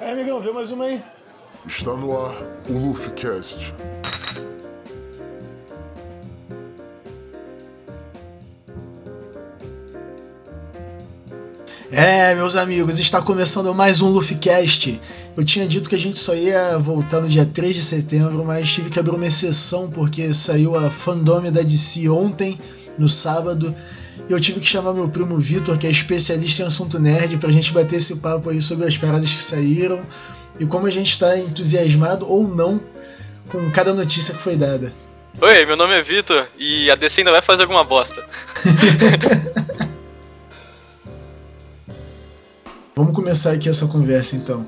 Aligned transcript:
É, 0.00 0.12
amigão, 0.12 0.40
vê 0.40 0.52
mais 0.52 0.70
uma 0.70 0.84
aí. 0.84 1.02
Está 1.66 1.92
no 1.92 2.16
ar 2.16 2.36
o 2.68 2.72
LuffyCast. 2.72 3.74
É, 11.90 12.32
meus 12.36 12.54
amigos, 12.54 13.00
está 13.00 13.20
começando 13.20 13.74
mais 13.74 14.00
um 14.00 14.08
LuffyCast. 14.10 15.00
Eu 15.36 15.44
tinha 15.44 15.66
dito 15.66 15.88
que 15.88 15.96
a 15.96 15.98
gente 15.98 16.16
só 16.16 16.32
ia 16.32 16.78
voltar 16.78 17.20
no 17.20 17.28
dia 17.28 17.44
3 17.44 17.74
de 17.74 17.82
setembro, 17.82 18.44
mas 18.44 18.70
tive 18.70 18.90
que 18.90 19.00
abrir 19.00 19.16
uma 19.16 19.26
exceção 19.26 19.90
porque 19.90 20.32
saiu 20.32 20.76
a 20.76 20.92
fandome 20.92 21.50
da 21.50 21.62
DC 21.62 22.08
ontem, 22.08 22.56
no 22.96 23.08
sábado, 23.08 23.74
e 24.28 24.32
eu 24.32 24.38
tive 24.38 24.60
que 24.60 24.66
chamar 24.66 24.92
meu 24.92 25.08
primo 25.08 25.38
Vitor, 25.38 25.78
que 25.78 25.86
é 25.86 25.90
especialista 25.90 26.62
em 26.62 26.66
assunto 26.66 26.98
nerd, 26.98 27.38
pra 27.38 27.50
gente 27.50 27.72
bater 27.72 27.96
esse 27.96 28.16
papo 28.16 28.50
aí 28.50 28.60
sobre 28.60 28.86
as 28.86 28.98
paradas 28.98 29.32
que 29.32 29.40
saíram 29.40 30.04
e 30.60 30.66
como 30.66 30.86
a 30.86 30.90
gente 30.90 31.10
está 31.10 31.38
entusiasmado 31.38 32.30
ou 32.30 32.46
não 32.46 32.78
com 33.50 33.70
cada 33.70 33.94
notícia 33.94 34.34
que 34.34 34.42
foi 34.42 34.56
dada. 34.56 34.92
Oi, 35.40 35.64
meu 35.64 35.76
nome 35.76 35.94
é 35.94 36.02
Vitor 36.02 36.46
e 36.58 36.90
a 36.90 36.94
DC 36.94 37.20
ainda 37.22 37.30
vai 37.30 37.40
fazer 37.40 37.62
alguma 37.62 37.84
bosta. 37.84 38.22
Vamos 42.94 43.14
começar 43.14 43.52
aqui 43.52 43.68
essa 43.68 43.86
conversa 43.86 44.34
então. 44.36 44.66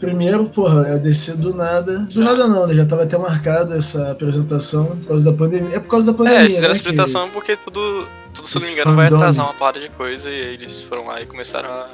Primeiro, 0.00 0.44
porra, 0.48 0.94
a 0.94 0.96
DC 0.96 1.36
do 1.36 1.54
nada. 1.54 1.98
Do 2.06 2.20
nada 2.20 2.48
não, 2.48 2.66
né? 2.66 2.74
Já 2.74 2.86
tava 2.86 3.02
até 3.02 3.18
marcado 3.18 3.74
essa 3.74 4.10
apresentação 4.10 4.86
por 4.86 5.08
causa 5.08 5.30
da 5.30 5.36
pandemia. 5.36 5.76
É 5.76 5.80
por 5.80 5.88
causa 5.88 6.10
da 6.10 6.16
pandemia. 6.16 6.40
é, 6.40 6.42
eles 6.42 6.54
fizeram 6.54 6.72
né, 6.74 6.80
apresentação 6.80 7.28
porque 7.30 7.56
tudo, 7.56 8.06
tudo, 8.32 8.46
se 8.48 8.56
eu 8.56 8.60
não 8.60 8.66
me 8.66 8.72
engano, 8.74 8.96
vai 8.96 9.06
atrasar 9.08 9.44
uma 9.46 9.54
parada 9.54 9.78
de 9.80 9.88
coisa 9.90 10.30
e 10.30 10.34
eles 10.34 10.80
foram 10.82 11.06
lá 11.06 11.20
e 11.20 11.26
começaram 11.26 11.68
a, 11.70 11.90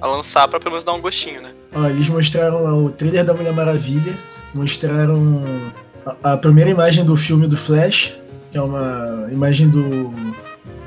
a 0.00 0.06
lançar 0.06 0.46
pra 0.46 0.60
pelo 0.60 0.70
menos 0.70 0.84
dar 0.84 0.92
um 0.92 1.00
gostinho, 1.00 1.42
né? 1.42 1.50
que- 1.70 1.76
Ó, 1.76 1.86
eles 1.86 2.08
mostraram 2.08 2.62
lá 2.62 2.72
o 2.74 2.90
trailer 2.90 3.24
da 3.24 3.34
Mulher 3.34 3.52
Maravilha. 3.52 4.14
Mostraram 4.54 5.42
a, 6.22 6.32
a 6.32 6.36
primeira 6.36 6.70
imagem 6.70 7.04
do 7.04 7.16
filme 7.16 7.46
do 7.46 7.56
Flash, 7.56 8.14
que 8.50 8.56
é 8.58 8.62
uma 8.62 9.26
imagem 9.32 9.68
do, 9.68 10.12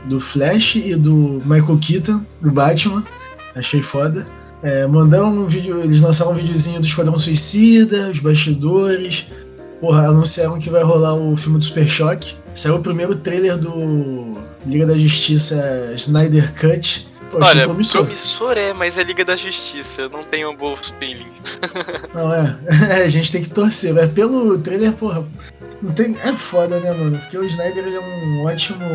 do 0.06 0.19
Flash 0.19 0.75
e 0.78 0.95
do 0.95 1.41
Michael 1.45 1.78
Keaton, 1.80 2.25
do 2.41 2.52
Batman. 2.52 3.03
Achei 3.56 3.81
foda. 3.81 4.25
É, 4.64 4.86
mandaram 4.86 5.30
um 5.30 5.48
vídeo, 5.48 5.80
eles 5.81 6.02
lançaram 6.02 6.31
um 6.31 6.36
videozinho 6.36 6.80
do 6.80 6.86
Esquadrão 6.86 7.17
Suicida, 7.17 8.09
os 8.09 8.20
bastidores. 8.20 9.28
Porra, 9.80 10.08
anunciaram 10.08 10.59
que 10.59 10.70
vai 10.70 10.84
rolar 10.84 11.16
o 11.16 11.36
filme 11.36 11.58
do 11.58 11.64
Super 11.64 11.90
Choque. 11.90 12.36
Saiu 12.53 12.76
o 12.76 12.81
primeiro 12.81 13.16
trailer 13.16 13.58
do 13.58 14.38
Liga 14.66 14.86
da 14.86 14.95
Justiça 14.95 15.92
Snyder 15.95 16.53
Cut. 16.53 17.09
Pô, 17.31 17.40
Olha, 17.42 17.64
promissor. 17.64 18.03
promissor 18.03 18.58
é, 18.58 18.73
mas 18.73 18.98
é 18.98 19.03
Liga 19.03 19.26
da 19.26 19.36
Justiça, 19.36 20.08
não 20.09 20.23
tenho 20.23 20.56
bons 20.56 20.94
feelings. 21.00 21.42
Não, 22.14 22.31
é. 22.34 23.03
a 23.03 23.08
gente 23.08 23.31
tem 23.31 23.42
que 23.42 23.50
torcer. 23.50 23.94
Mas 23.94 24.09
pelo 24.09 24.58
trailer, 24.59 24.92
porra, 24.94 25.25
não 25.81 25.92
tem... 25.94 26.16
é 26.23 26.34
foda, 26.34 26.80
né, 26.80 26.92
mano? 26.92 27.18
Porque 27.18 27.38
o 27.38 27.44
Snyder 27.46 27.86
é 27.88 28.00
um 28.00 28.46
ótimo. 28.46 28.86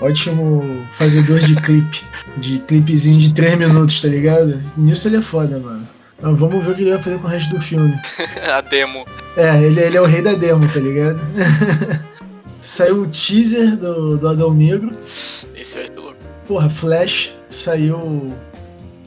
Ótimo 0.00 0.84
fazedor 0.90 1.38
de 1.40 1.54
clipe. 1.56 2.02
De 2.36 2.58
clipezinho 2.60 3.18
de 3.18 3.32
3 3.32 3.56
minutos, 3.56 4.00
tá 4.00 4.08
ligado? 4.08 4.60
Nisso 4.76 5.08
ele 5.08 5.16
é 5.16 5.22
foda, 5.22 5.58
mano. 5.58 5.86
Mas 6.20 6.40
vamos 6.40 6.64
ver 6.64 6.70
o 6.70 6.74
que 6.74 6.82
ele 6.82 6.90
vai 6.90 7.02
fazer 7.02 7.18
com 7.18 7.26
o 7.26 7.30
resto 7.30 7.54
do 7.54 7.60
filme. 7.60 7.94
a 8.42 8.60
demo. 8.60 9.04
É, 9.36 9.62
ele, 9.62 9.80
ele 9.80 9.96
é 9.96 10.00
o 10.00 10.06
rei 10.06 10.22
da 10.22 10.32
demo, 10.32 10.66
tá 10.68 10.80
ligado? 10.80 11.20
Saiu 12.60 13.02
o 13.02 13.06
teaser 13.06 13.76
do, 13.76 14.16
do 14.16 14.28
Adão 14.28 14.54
Negro. 14.54 14.96
Esse 15.02 15.46
vai 15.74 15.86
ser 15.86 15.96
louco. 15.96 16.16
Porra, 16.46 16.70
Flash. 16.70 17.34
Saiu. 17.50 18.32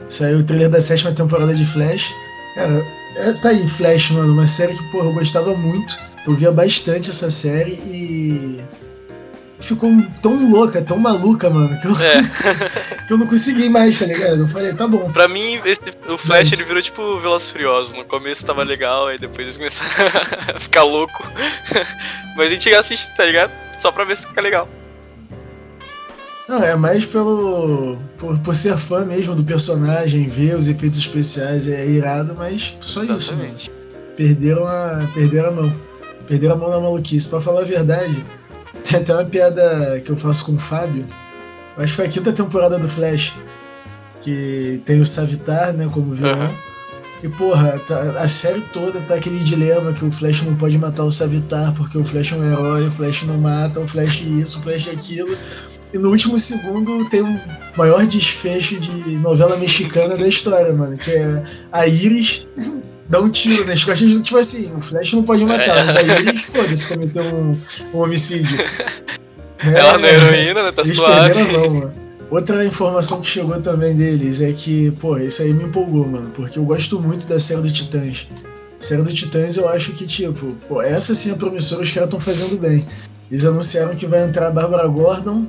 Saiu 0.08 0.38
o 0.38 0.44
trailer 0.44 0.70
da 0.70 0.80
sétima 0.80 1.12
temporada 1.12 1.54
de 1.54 1.64
Flash. 1.64 2.14
Cara, 2.54 2.86
é, 3.16 3.32
tá 3.32 3.48
aí, 3.48 3.66
Flash, 3.66 4.10
mano. 4.12 4.32
Uma 4.32 4.46
série 4.46 4.74
que, 4.74 4.92
porra, 4.92 5.06
eu 5.06 5.12
gostava 5.12 5.56
muito. 5.56 5.98
Eu 6.26 6.34
via 6.34 6.52
bastante 6.52 7.10
essa 7.10 7.30
série 7.30 7.72
e. 7.72 8.60
Ficou 9.60 9.90
tão 10.22 10.50
louca, 10.50 10.80
tão 10.80 10.98
maluca, 10.98 11.50
mano, 11.50 11.76
que 11.80 11.86
eu, 11.88 11.96
É, 12.00 12.22
que 13.06 13.12
eu 13.12 13.18
não 13.18 13.26
consegui 13.26 13.68
mais, 13.68 13.98
tá 13.98 14.06
ligado? 14.06 14.42
Eu 14.42 14.48
falei, 14.48 14.72
tá 14.72 14.86
bom. 14.86 15.10
pra 15.10 15.26
mim, 15.26 15.60
esse- 15.64 15.80
o 16.08 16.16
Flash 16.16 16.50
Mas- 16.50 16.52
ele 16.52 16.64
virou 16.64 16.80
tipo 16.80 17.18
Velozes 17.18 17.50
Furiosos. 17.50 17.92
No 17.94 18.04
começo 18.04 18.46
tava 18.46 18.62
legal, 18.62 19.08
aí 19.08 19.18
depois 19.18 19.40
eles 19.40 19.56
começaram 19.56 20.10
a 20.54 20.60
ficar 20.60 20.84
louco. 20.84 21.24
Mas 22.36 22.46
a 22.50 22.54
gente 22.54 22.72
assiste, 22.72 23.14
tá 23.16 23.24
ligado? 23.26 23.50
Só 23.80 23.90
pra 23.90 24.04
ver 24.04 24.16
se 24.16 24.26
fica 24.28 24.40
legal. 24.40 24.68
Não, 26.48 26.62
é 26.62 26.74
mais 26.76 27.04
pelo. 27.04 27.98
Por, 28.16 28.38
por 28.38 28.54
ser 28.56 28.76
fã 28.78 29.04
mesmo 29.04 29.34
do 29.34 29.44
personagem, 29.44 30.28
ver 30.28 30.56
os 30.56 30.66
efeitos 30.68 30.98
especiais 30.98 31.68
é 31.68 31.86
irado, 31.86 32.34
mas 32.38 32.74
só 32.80 33.02
isso, 33.02 33.12
mano. 33.12 33.18
Exatamente. 33.20 33.70
perderam 34.16 34.66
a, 34.66 35.06
perderam 35.12 35.48
a 35.48 35.50
mão. 35.52 35.72
Perderam 36.26 36.54
a 36.54 36.56
mão 36.56 36.70
na 36.70 36.80
maluquice. 36.80 37.28
Pra 37.28 37.40
falar 37.40 37.60
a 37.62 37.64
verdade, 37.64 38.24
tem 38.88 39.00
até 39.00 39.14
uma 39.14 39.24
piada 39.24 40.00
que 40.04 40.10
eu 40.10 40.16
faço 40.16 40.44
com 40.46 40.52
o 40.52 40.58
Fábio. 40.58 41.06
Acho 41.76 41.92
que 41.92 41.96
foi 41.96 42.06
a 42.06 42.08
quinta 42.08 42.32
temporada 42.32 42.78
do 42.78 42.88
Flash. 42.88 43.32
Que 44.20 44.82
tem 44.84 45.00
o 45.00 45.04
Savitar, 45.04 45.72
né, 45.72 45.88
como 45.92 46.12
vilão. 46.12 46.32
Aham. 46.32 46.50
E 47.22 47.28
porra, 47.28 47.80
tá- 47.86 48.14
a 48.20 48.28
série 48.28 48.60
toda 48.72 49.00
tá 49.00 49.14
aquele 49.14 49.40
dilema 49.40 49.92
que 49.92 50.04
o 50.04 50.10
Flash 50.10 50.42
não 50.42 50.54
pode 50.54 50.78
matar 50.78 51.02
o 51.04 51.10
Savitar 51.10 51.74
porque 51.74 51.98
o 51.98 52.04
Flash 52.04 52.32
é 52.32 52.36
um 52.36 52.44
herói, 52.52 52.86
o 52.86 52.90
Flash 52.92 53.24
não 53.24 53.36
mata, 53.38 53.80
o 53.80 53.86
Flash 53.88 54.20
isso, 54.22 54.58
o 54.58 54.62
Flash 54.62 54.88
aquilo. 54.88 55.36
E 55.92 55.98
no 55.98 56.10
último 56.10 56.38
segundo 56.38 57.08
tem 57.08 57.22
o 57.22 57.40
maior 57.76 58.06
desfecho 58.06 58.78
de 58.78 59.16
novela 59.16 59.56
mexicana 59.56 60.16
da 60.16 60.28
história, 60.28 60.72
mano. 60.72 60.96
Que 60.96 61.10
é 61.10 61.42
a 61.72 61.86
Iris 61.88 62.46
dá 63.08 63.20
um 63.20 63.28
tiro 63.30 63.64
nas 63.66 63.82
costas. 63.84 64.08
Tipo 64.22 64.36
assim, 64.38 64.72
o 64.76 64.80
Flash 64.80 65.12
não 65.12 65.22
pode 65.22 65.44
matar, 65.44 65.78
É. 65.78 65.82
mas 65.82 65.96
a 65.96 66.02
Iris, 66.02 66.42
foda-se, 66.42 66.86
cometeu 66.88 67.22
um, 67.24 67.58
um 67.94 67.98
homicídio. 68.02 68.58
Ela 69.58 69.96
não 69.98 70.08
é 70.08 70.14
heroína, 70.14 70.62
né? 70.64 70.72
Tá 70.72 70.84
suave. 70.84 71.42
mão, 71.44 71.68
mano. 71.72 71.92
Outra 72.30 72.62
informação 72.64 73.22
que 73.22 73.28
chegou 73.28 73.58
também 73.62 73.94
deles 73.96 74.42
é 74.42 74.52
que, 74.52 74.90
pô, 75.00 75.16
isso 75.16 75.40
aí 75.40 75.54
me 75.54 75.64
empolgou, 75.64 76.06
mano, 76.06 76.30
porque 76.34 76.58
eu 76.58 76.64
gosto 76.64 77.00
muito 77.00 77.26
da 77.26 77.38
série 77.38 77.62
do 77.62 77.72
Titãs. 77.72 78.28
A 78.78 78.82
série 78.84 79.00
do 79.02 79.10
Titãs 79.12 79.56
eu 79.56 79.66
acho 79.66 79.92
que, 79.92 80.06
tipo, 80.06 80.54
pô, 80.68 80.82
essa 80.82 81.14
sim 81.14 81.32
é 81.32 81.34
promissora, 81.34 81.82
os 81.82 81.90
caras 81.90 82.08
estão 82.08 82.20
fazendo 82.20 82.58
bem. 82.60 82.86
Eles 83.30 83.46
anunciaram 83.46 83.96
que 83.96 84.06
vai 84.06 84.24
entrar 84.24 84.48
a 84.48 84.50
Bárbara 84.50 84.86
Gordon 84.86 85.46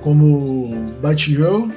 como 0.00 0.84
Batgirl, 1.00 1.68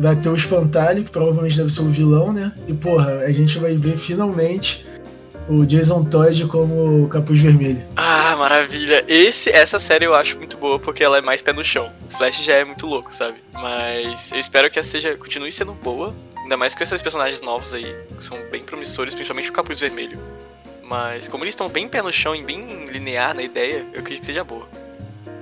vai, 0.00 0.16
ter 0.16 0.28
o 0.28 0.34
Espantalho, 0.34 1.04
que 1.04 1.10
provavelmente 1.10 1.56
deve 1.56 1.70
ser 1.70 1.82
o 1.82 1.90
vilão, 1.90 2.32
né? 2.32 2.52
E, 2.68 2.74
porra, 2.74 3.20
a 3.20 3.32
gente 3.32 3.58
vai 3.58 3.76
ver 3.76 3.96
finalmente 3.96 4.86
o 5.48 5.66
Jason 5.66 6.04
Todd 6.04 6.46
como 6.46 7.08
Capuz 7.08 7.40
Vermelho. 7.40 7.82
Ah, 7.96 8.36
maravilha. 8.36 9.04
Esse, 9.08 9.50
essa 9.50 9.78
série 9.78 10.04
eu 10.04 10.14
acho 10.14 10.36
muito 10.38 10.56
boa 10.56 10.78
porque 10.78 11.02
ela 11.02 11.18
é 11.18 11.20
mais 11.20 11.42
pé 11.42 11.52
no 11.52 11.64
chão. 11.64 11.90
O 12.06 12.16
Flash 12.16 12.44
já 12.44 12.54
é 12.54 12.64
muito 12.64 12.86
louco, 12.86 13.14
sabe? 13.14 13.38
Mas 13.52 14.30
eu 14.32 14.38
espero 14.38 14.70
que 14.70 14.78
ela 14.78 14.86
seja, 14.86 15.16
continue 15.16 15.50
sendo 15.50 15.72
boa. 15.72 16.14
Ainda 16.42 16.56
mais 16.56 16.74
com 16.74 16.82
esses 16.82 17.02
personagens 17.02 17.40
novos 17.40 17.72
aí, 17.72 17.94
que 18.16 18.24
são 18.24 18.36
bem 18.50 18.62
promissores, 18.62 19.14
principalmente 19.14 19.50
o 19.50 19.52
Capuz 19.52 19.78
Vermelho. 19.78 20.18
Mas 20.82 21.28
como 21.28 21.44
eles 21.44 21.54
estão 21.54 21.68
bem 21.68 21.88
pé 21.88 22.02
no 22.02 22.12
chão 22.12 22.34
e 22.34 22.42
bem 22.42 22.84
linear 22.86 23.34
na 23.34 23.42
ideia, 23.42 23.86
eu 23.92 24.00
acredito 24.00 24.20
que 24.20 24.26
seja 24.26 24.44
boa. 24.44 24.66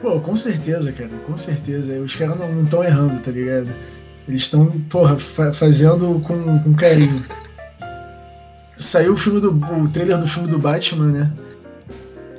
Pô, 0.00 0.18
com 0.20 0.34
certeza, 0.34 0.92
cara, 0.92 1.10
com 1.26 1.36
certeza. 1.36 1.92
Os 2.00 2.16
caras 2.16 2.38
não 2.38 2.62
estão 2.64 2.82
errando, 2.82 3.20
tá 3.20 3.30
ligado? 3.30 3.68
Eles 4.26 4.42
estão, 4.42 4.66
porra, 4.88 5.18
fa- 5.18 5.52
fazendo 5.52 6.20
com, 6.20 6.58
com 6.60 6.74
carinho. 6.74 7.24
Saiu 8.74 9.12
o 9.12 9.16
filme 9.16 9.40
do. 9.40 9.50
o 9.52 9.88
trailer 9.88 10.16
do 10.18 10.26
filme 10.26 10.48
do 10.48 10.58
Batman, 10.58 11.06
né? 11.12 11.34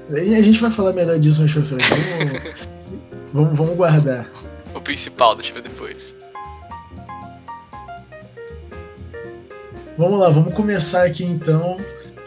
E 0.09 0.35
a 0.35 0.41
gente 0.41 0.59
vai 0.59 0.71
falar 0.71 0.91
melhor 0.93 1.19
disso 1.19 1.41
mais 1.41 1.53
pra 1.53 1.63
frente. 1.63 1.85
Vamos, 1.89 2.41
vamos, 3.33 3.57
vamos 3.57 3.75
guardar. 3.75 4.27
O 4.73 4.81
principal, 4.81 5.35
deixa 5.35 5.51
eu 5.51 5.55
ver 5.55 5.63
depois. 5.63 6.15
Vamos 9.97 10.19
lá, 10.19 10.29
vamos 10.29 10.53
começar 10.53 11.05
aqui 11.05 11.23
então 11.23 11.79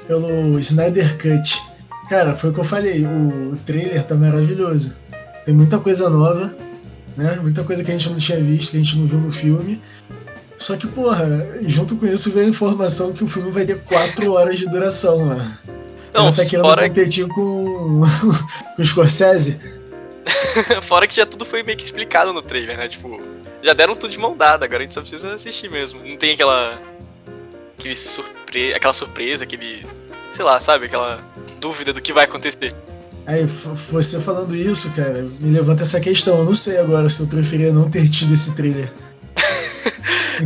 pelo 0.06 0.58
Snyder 0.60 1.18
Cut. 1.18 1.60
Cara, 2.08 2.34
foi 2.36 2.50
o 2.50 2.52
que 2.52 2.60
eu 2.60 2.64
falei, 2.64 3.04
o, 3.04 3.52
o 3.52 3.56
trailer 3.56 4.04
tá 4.06 4.14
maravilhoso. 4.14 4.96
Tem 5.44 5.54
muita 5.54 5.78
coisa 5.78 6.08
nova, 6.08 6.56
né? 7.16 7.38
Muita 7.42 7.64
coisa 7.64 7.84
que 7.84 7.90
a 7.90 7.94
gente 7.96 8.08
não 8.10 8.18
tinha 8.18 8.40
visto, 8.40 8.70
que 8.70 8.76
a 8.76 8.80
gente 8.80 8.98
não 8.98 9.06
viu 9.06 9.18
no 9.18 9.32
filme. 9.32 9.80
Só 10.56 10.76
que, 10.76 10.86
porra, 10.86 11.26
junto 11.66 11.96
com 11.96 12.06
isso 12.06 12.30
veio 12.30 12.46
a 12.46 12.50
informação 12.50 13.12
que 13.12 13.24
o 13.24 13.28
filme 13.28 13.50
vai 13.50 13.64
ter 13.64 13.80
4 13.82 14.32
horas 14.32 14.58
de 14.58 14.66
duração, 14.66 15.18
mano. 15.18 15.58
Não, 16.12 16.26
Ela 16.26 16.32
tá 16.32 16.44
querendo 16.44 16.64
fora, 16.64 16.88
competir 16.88 17.26
com, 17.28 18.02
com 18.76 18.82
o 18.82 18.86
Scorsese. 18.86 19.58
fora 20.82 21.06
que 21.06 21.16
já 21.16 21.26
tudo 21.26 21.44
foi 21.44 21.62
meio 21.62 21.76
que 21.76 21.84
explicado 21.84 22.32
no 22.32 22.40
trailer, 22.40 22.76
né? 22.76 22.88
Tipo, 22.88 23.20
já 23.62 23.72
deram 23.72 23.96
tudo 23.96 24.10
de 24.10 24.18
mão 24.18 24.36
dada, 24.36 24.64
agora 24.64 24.82
a 24.82 24.84
gente 24.84 24.94
só 24.94 25.00
precisa 25.00 25.34
assistir 25.34 25.70
mesmo. 25.70 26.02
Não 26.04 26.16
tem 26.16 26.34
aquela. 26.34 26.80
Aquele 27.78 27.96
surpre... 27.96 28.72
aquela 28.72 28.94
surpresa, 28.94 29.44
aquele. 29.44 29.84
Sei 30.30 30.44
lá, 30.44 30.60
sabe? 30.60 30.86
Aquela 30.86 31.22
dúvida 31.60 31.92
do 31.92 32.00
que 32.00 32.12
vai 32.12 32.24
acontecer. 32.24 32.74
Aí, 33.26 33.46
você 33.90 34.20
falando 34.20 34.54
isso, 34.54 34.90
cara, 34.92 35.26
me 35.40 35.50
levanta 35.50 35.82
essa 35.82 35.98
questão. 35.98 36.38
Eu 36.38 36.44
não 36.44 36.54
sei 36.54 36.76
agora 36.78 37.08
se 37.08 37.22
eu 37.22 37.26
preferia 37.26 37.72
não 37.72 37.88
ter 37.88 38.06
tido 38.08 38.34
esse 38.34 38.54
trailer. 38.54 38.90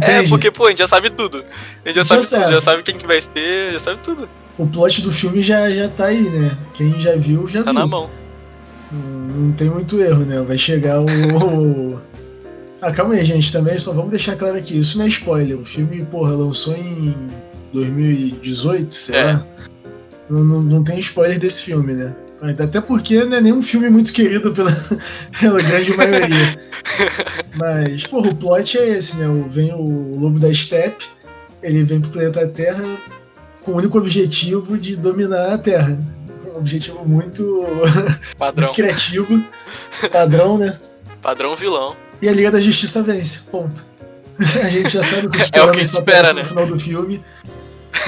É, 0.02 0.22
porque, 0.28 0.50
pô, 0.50 0.66
a 0.66 0.68
gente 0.68 0.78
já 0.80 0.86
sabe 0.86 1.08
tudo. 1.08 1.42
A 1.84 1.88
gente 1.88 1.96
já, 1.96 2.02
Já 2.02 2.04
sabe, 2.04 2.24
sabe. 2.26 2.42
tudo, 2.44 2.54
já 2.54 2.60
sabe 2.60 2.82
quem 2.82 2.98
que 2.98 3.06
vai 3.06 3.20
ter, 3.22 3.72
já 3.72 3.80
sabe 3.80 4.00
tudo. 4.02 4.28
O 4.58 4.66
plot 4.66 5.00
do 5.00 5.10
filme 5.10 5.40
já, 5.40 5.70
já 5.70 5.88
tá 5.88 6.06
aí, 6.06 6.20
né? 6.28 6.56
Quem 6.74 7.00
já 7.00 7.16
viu, 7.16 7.46
já 7.46 7.62
Tá 7.62 7.70
viu. 7.72 7.80
na 7.80 7.86
mão. 7.86 8.10
Não 8.92 9.00
não 9.46 9.52
tem 9.52 9.70
muito 9.70 9.98
erro, 10.00 10.24
né? 10.26 10.42
Vai 10.42 10.58
chegar 10.58 11.00
o. 11.00 11.06
o- 11.06 12.00
Ah, 12.82 12.92
calma 12.92 13.14
aí, 13.14 13.24
gente, 13.24 13.50
também 13.50 13.78
só 13.78 13.92
vamos 13.94 14.10
deixar 14.10 14.36
claro 14.36 14.56
aqui, 14.56 14.78
isso 14.78 14.98
não 14.98 15.06
é 15.06 15.08
spoiler. 15.08 15.58
O 15.58 15.64
filme, 15.64 16.04
porra, 16.04 16.32
lançou 16.36 16.76
em 16.76 17.16
2018, 17.72 18.94
sei 18.94 19.16
É. 19.16 19.24
lá. 19.32 19.46
Não, 20.28 20.44
não, 20.44 20.60
não 20.62 20.84
tem 20.84 20.98
spoiler 20.98 21.38
desse 21.38 21.62
filme, 21.62 21.94
né? 21.94 22.14
Até 22.40 22.80
porque 22.80 23.24
não 23.24 23.36
é 23.36 23.40
nenhum 23.40 23.60
filme 23.62 23.90
muito 23.90 24.12
querido 24.12 24.52
pela, 24.52 24.70
pela 25.40 25.60
grande 25.60 25.96
maioria. 25.96 26.56
Mas, 27.56 28.06
porra, 28.06 28.28
o 28.30 28.34
plot 28.34 28.78
é 28.78 28.88
esse, 28.90 29.16
né? 29.18 29.28
O- 29.28 29.48
Vem 29.48 29.72
o 29.74 30.16
Lobo 30.20 30.38
da 30.38 30.52
Steppe, 30.52 31.06
ele 31.62 31.82
vem 31.82 32.00
pro 32.00 32.10
planeta 32.10 32.46
Terra 32.48 32.84
com 33.62 33.72
o 33.72 33.76
único 33.76 33.98
objetivo 33.98 34.78
de 34.78 34.94
dominar 34.96 35.52
a 35.54 35.58
Terra. 35.58 35.98
Um 36.54 36.58
objetivo 36.58 37.04
muito 37.06 37.64
Padrão. 38.38 38.64
muito 38.66 38.74
criativo, 38.74 39.44
padrão, 40.12 40.58
né? 40.58 40.78
Padrão 41.20 41.54
vilão. 41.56 41.96
E 42.22 42.28
a 42.28 42.32
Liga 42.32 42.50
da 42.50 42.60
Justiça 42.60 43.02
vence, 43.02 43.40
ponto. 43.50 43.84
A 44.62 44.68
gente 44.68 44.88
já 44.90 45.02
sabe 45.02 45.28
que 45.28 45.36
os 45.36 45.50
É 45.52 45.62
o 45.62 45.70
que 45.72 45.80
espera, 45.80 46.32
né? 46.32 46.42
no 46.42 46.48
final 46.48 46.66
do 46.66 46.78
filme. 46.78 47.22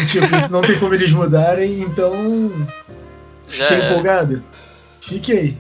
E, 0.00 0.06
tipo, 0.06 0.26
não 0.50 0.62
tem 0.62 0.78
como 0.78 0.94
eles 0.94 1.10
mudarem, 1.10 1.80
então 1.82 2.12
Já 3.50 3.66
fiquei 3.66 3.82
é. 3.82 3.90
empolgado. 3.90 4.42
Fiquei. 5.00 5.58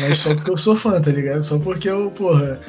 Mas 0.00 0.18
só 0.18 0.34
porque 0.34 0.50
eu 0.50 0.56
sou 0.56 0.76
fã, 0.76 1.00
tá 1.00 1.10
ligado? 1.10 1.42
Só 1.42 1.58
porque 1.58 1.88
eu, 1.88 2.10
porra, 2.10 2.60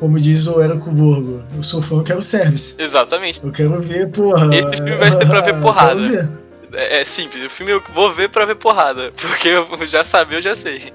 como 0.00 0.20
diz 0.20 0.46
o 0.46 0.60
Érico 0.60 0.90
Borgo, 0.90 1.42
eu 1.54 1.62
sou 1.62 1.80
fã, 1.82 1.96
eu 1.96 2.02
quero 2.02 2.22
service. 2.22 2.74
Exatamente. 2.78 3.40
Eu 3.42 3.50
quero 3.50 3.80
ver, 3.80 4.08
porra. 4.10 4.54
Esse 4.54 4.76
filme 4.76 4.94
vai 4.96 5.12
ser 5.12 5.26
pra 5.26 5.40
ver 5.40 5.60
porrada. 5.62 6.08
ver. 6.08 6.30
É, 6.72 7.00
é 7.00 7.04
simples. 7.04 7.44
O 7.44 7.50
filme 7.50 7.72
eu 7.72 7.82
vou 7.94 8.12
ver 8.12 8.28
pra 8.28 8.44
ver 8.44 8.56
porrada. 8.56 9.12
Porque 9.16 9.48
eu 9.48 9.86
já 9.86 10.02
sabia, 10.02 10.38
eu 10.38 10.42
já 10.42 10.54
sei. 10.54 10.92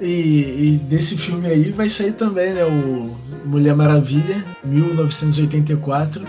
E, 0.00 0.74
e 0.74 0.78
desse 0.84 1.16
filme 1.16 1.48
aí 1.48 1.72
vai 1.72 1.88
sair 1.88 2.12
também, 2.12 2.54
né, 2.54 2.64
o 2.64 3.16
Mulher 3.44 3.74
Maravilha, 3.74 4.44
1984. 4.64 6.24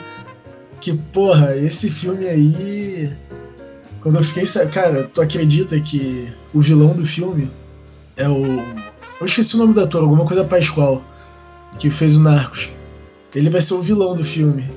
Que, 0.81 0.93
porra, 0.93 1.55
esse 1.55 1.91
filme 1.91 2.27
aí. 2.27 3.11
Quando 4.01 4.17
eu 4.17 4.23
fiquei. 4.23 4.43
Cara, 4.71 5.09
tu 5.13 5.21
acredita 5.21 5.79
que 5.79 6.31
o 6.53 6.61
vilão 6.61 6.93
do 6.93 7.05
filme 7.05 7.51
é 8.15 8.27
o. 8.27 8.63
Eu 9.19 9.25
esqueci 9.25 9.55
o 9.55 9.59
nome 9.59 9.73
do 9.73 9.81
ator, 9.81 10.01
alguma 10.01 10.25
coisa 10.25 10.45
Pascoal, 10.45 11.03
que 11.77 11.89
fez 11.89 12.15
o 12.15 12.21
Narcos. 12.21 12.71
Ele 13.35 13.49
vai 13.49 13.61
ser 13.61 13.73
o 13.73 13.81
vilão 13.81 14.15
do 14.15 14.23
filme. 14.23 14.69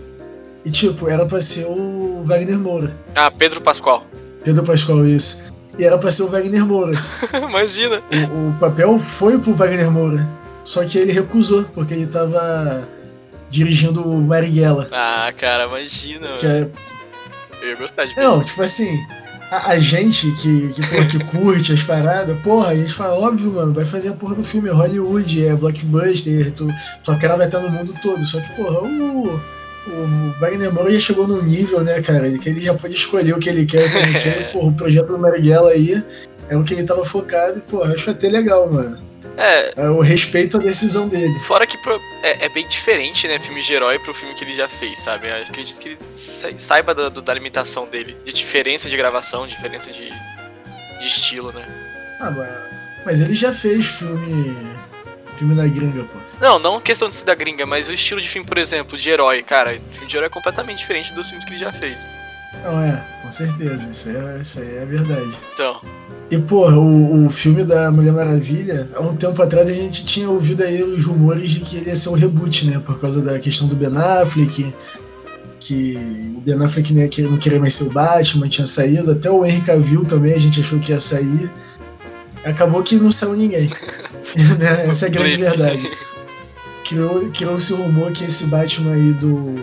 E, 0.64 0.70
tipo, 0.70 1.08
era 1.08 1.26
pra 1.26 1.40
ser 1.40 1.64
o 1.66 2.22
Wagner 2.24 2.58
Moura. 2.58 2.96
Ah, 3.14 3.30
Pedro 3.30 3.60
Pascoal. 3.60 4.06
Pedro 4.44 4.62
Pascoal, 4.62 5.06
isso. 5.06 5.52
E 5.78 5.84
era 5.84 5.96
pra 5.96 6.10
ser 6.10 6.24
o 6.24 6.28
Wagner 6.28 6.64
Moura. 6.66 6.92
Imagina. 7.42 8.02
O, 8.32 8.48
o 8.48 8.54
papel 8.58 8.98
foi 8.98 9.38
pro 9.38 9.54
Wagner 9.54 9.90
Moura. 9.90 10.28
Só 10.62 10.84
que 10.84 10.98
ele 10.98 11.12
recusou, 11.12 11.64
porque 11.74 11.94
ele 11.94 12.06
tava 12.06 12.86
dirigindo 13.50 14.02
o 14.08 14.20
Marighella. 14.20 14.86
Ah, 14.92 15.32
cara, 15.36 15.66
imagina. 15.66 16.34
Que 16.38 16.46
é, 16.46 16.68
Eu 17.62 17.70
ia 17.70 17.76
gostar 17.76 18.06
de 18.06 18.16
não, 18.16 18.42
tipo 18.42 18.60
assim, 18.60 18.98
a, 19.52 19.72
a 19.72 19.78
gente 19.78 20.30
que, 20.32 20.72
que, 20.72 20.80
pô, 20.88 21.04
que 21.06 21.24
curte 21.24 21.72
as 21.72 21.82
paradas, 21.82 22.36
porra, 22.40 22.70
a 22.70 22.74
gente 22.74 22.92
fala, 22.92 23.14
óbvio, 23.14 23.52
mano, 23.52 23.72
vai 23.72 23.84
fazer 23.84 24.08
a 24.08 24.14
porra 24.14 24.34
do 24.34 24.42
filme, 24.42 24.68
é 24.68 24.72
Hollywood, 24.72 25.46
é 25.46 25.54
blockbuster, 25.54 26.52
tu, 26.52 26.68
tua 27.04 27.16
cara 27.18 27.36
vai 27.36 27.46
estar 27.46 27.60
no 27.60 27.70
mundo 27.70 27.94
todo. 28.02 28.24
Só 28.24 28.40
que, 28.40 28.52
porra, 28.54 28.80
o, 28.80 29.40
o 29.86 30.40
Wagner 30.40 30.72
Moura 30.72 30.90
já 30.92 31.00
chegou 31.00 31.28
num 31.28 31.42
nível, 31.42 31.84
né, 31.84 32.00
cara, 32.02 32.30
que 32.38 32.48
ele 32.48 32.62
já 32.62 32.74
pode 32.74 32.94
escolher 32.94 33.34
o 33.34 33.38
que 33.38 33.50
ele 33.50 33.66
quer, 33.66 33.84
o 33.84 33.90
que 33.90 33.98
ele 33.98 34.18
quer. 34.18 34.52
Porra, 34.52 34.68
o 34.68 34.74
projeto 34.74 35.12
do 35.12 35.18
Marighella 35.18 35.70
aí 35.70 36.02
é 36.48 36.56
o 36.56 36.64
que 36.64 36.74
ele 36.74 36.84
tava 36.84 37.04
focado, 37.04 37.58
e, 37.58 37.60
porra, 37.60 37.94
acho 37.94 38.10
até 38.10 38.28
legal, 38.28 38.72
mano. 38.72 39.11
É, 39.36 39.72
Eu 39.76 39.98
respeito 40.00 40.58
a 40.58 40.60
decisão 40.60 41.08
dele. 41.08 41.38
fora 41.40 41.66
que 41.66 41.78
pro- 41.78 42.00
é, 42.22 42.44
é 42.44 42.48
bem 42.50 42.66
diferente, 42.68 43.26
né, 43.26 43.38
filme 43.38 43.62
de 43.62 43.72
herói 43.72 43.98
pro 43.98 44.12
filme 44.12 44.34
que 44.34 44.44
ele 44.44 44.52
já 44.52 44.68
fez, 44.68 44.98
sabe? 45.00 45.28
Eu 45.28 45.36
acredito 45.36 45.78
que 45.80 45.88
ele 45.90 45.98
sa- 46.12 46.56
saiba 46.58 46.94
da, 46.94 47.08
da 47.08 47.34
limitação 47.34 47.86
dele. 47.86 48.16
De 48.24 48.32
diferença 48.32 48.88
de 48.90 48.96
gravação, 48.96 49.46
diferença 49.46 49.90
de, 49.90 50.10
de 50.10 51.06
estilo, 51.06 51.50
né? 51.52 51.64
Ah, 52.20 52.30
mas, 53.04 53.20
ele 53.20 53.34
já 53.34 53.52
fez 53.52 53.86
filme. 53.86 54.56
Filme 55.36 55.54
na 55.54 55.66
gringa, 55.66 56.04
pô. 56.04 56.18
Não, 56.40 56.58
não 56.58 56.78
questão 56.78 57.08
de 57.08 57.14
ser 57.14 57.24
da 57.24 57.34
gringa, 57.34 57.64
mas 57.64 57.88
o 57.88 57.92
estilo 57.94 58.20
de 58.20 58.28
filme, 58.28 58.46
por 58.46 58.58
exemplo, 58.58 58.98
de 58.98 59.08
herói, 59.10 59.42
cara, 59.42 59.80
filme 59.92 60.06
de 60.06 60.16
herói 60.16 60.26
é 60.26 60.30
completamente 60.30 60.78
diferente 60.78 61.14
dos 61.14 61.26
filmes 61.28 61.44
que 61.44 61.52
ele 61.52 61.58
já 61.58 61.72
fez. 61.72 62.04
Não, 62.64 62.80
é, 62.80 63.04
com 63.22 63.30
certeza. 63.30 63.86
Isso, 63.90 64.10
é, 64.10 64.38
isso 64.40 64.60
aí 64.60 64.76
é 64.76 64.84
verdade. 64.86 65.30
Então, 65.54 65.80
E, 66.30 66.38
porra, 66.38 66.76
o, 66.78 67.26
o 67.26 67.30
filme 67.30 67.64
da 67.64 67.90
Mulher 67.90 68.12
Maravilha, 68.12 68.88
há 68.94 69.00
um 69.00 69.16
tempo 69.16 69.42
atrás 69.42 69.68
a 69.68 69.72
gente 69.74 70.04
tinha 70.04 70.28
ouvido 70.30 70.62
aí 70.62 70.82
os 70.82 71.04
rumores 71.06 71.50
de 71.50 71.60
que 71.60 71.76
ele 71.76 71.88
ia 71.90 71.96
ser 71.96 72.08
um 72.10 72.14
reboot, 72.14 72.66
né? 72.68 72.78
Por 72.84 72.98
causa 73.00 73.20
da 73.20 73.38
questão 73.38 73.66
do 73.68 73.74
Ben 73.76 73.90
Affleck, 73.96 74.72
que 75.60 75.96
o 76.36 76.40
Ben 76.40 76.62
Affleck 76.64 76.92
não, 76.94 77.02
ia 77.02 77.30
não 77.30 77.36
queria 77.38 77.60
mais 77.60 77.74
ser 77.74 77.84
o 77.84 77.92
Batman, 77.92 78.48
tinha 78.48 78.66
saído. 78.66 79.10
Até 79.12 79.30
o 79.30 79.44
Henry 79.44 79.60
Cavill 79.62 80.04
também 80.04 80.32
a 80.34 80.38
gente 80.38 80.60
achou 80.60 80.78
que 80.78 80.92
ia 80.92 81.00
sair. 81.00 81.50
Acabou 82.44 82.82
que 82.82 82.96
não 82.96 83.10
saiu 83.12 83.34
ninguém. 83.34 83.68
né? 84.58 84.86
Essa 84.86 85.06
é 85.06 85.08
a 85.08 85.12
grande 85.12 85.36
verdade. 85.36 85.90
Criou- 86.84 87.30
Criou-se 87.30 87.72
o 87.72 87.76
rumor 87.76 88.10
que 88.12 88.24
esse 88.24 88.46
Batman 88.46 88.92
aí 88.94 89.12
do 89.12 89.54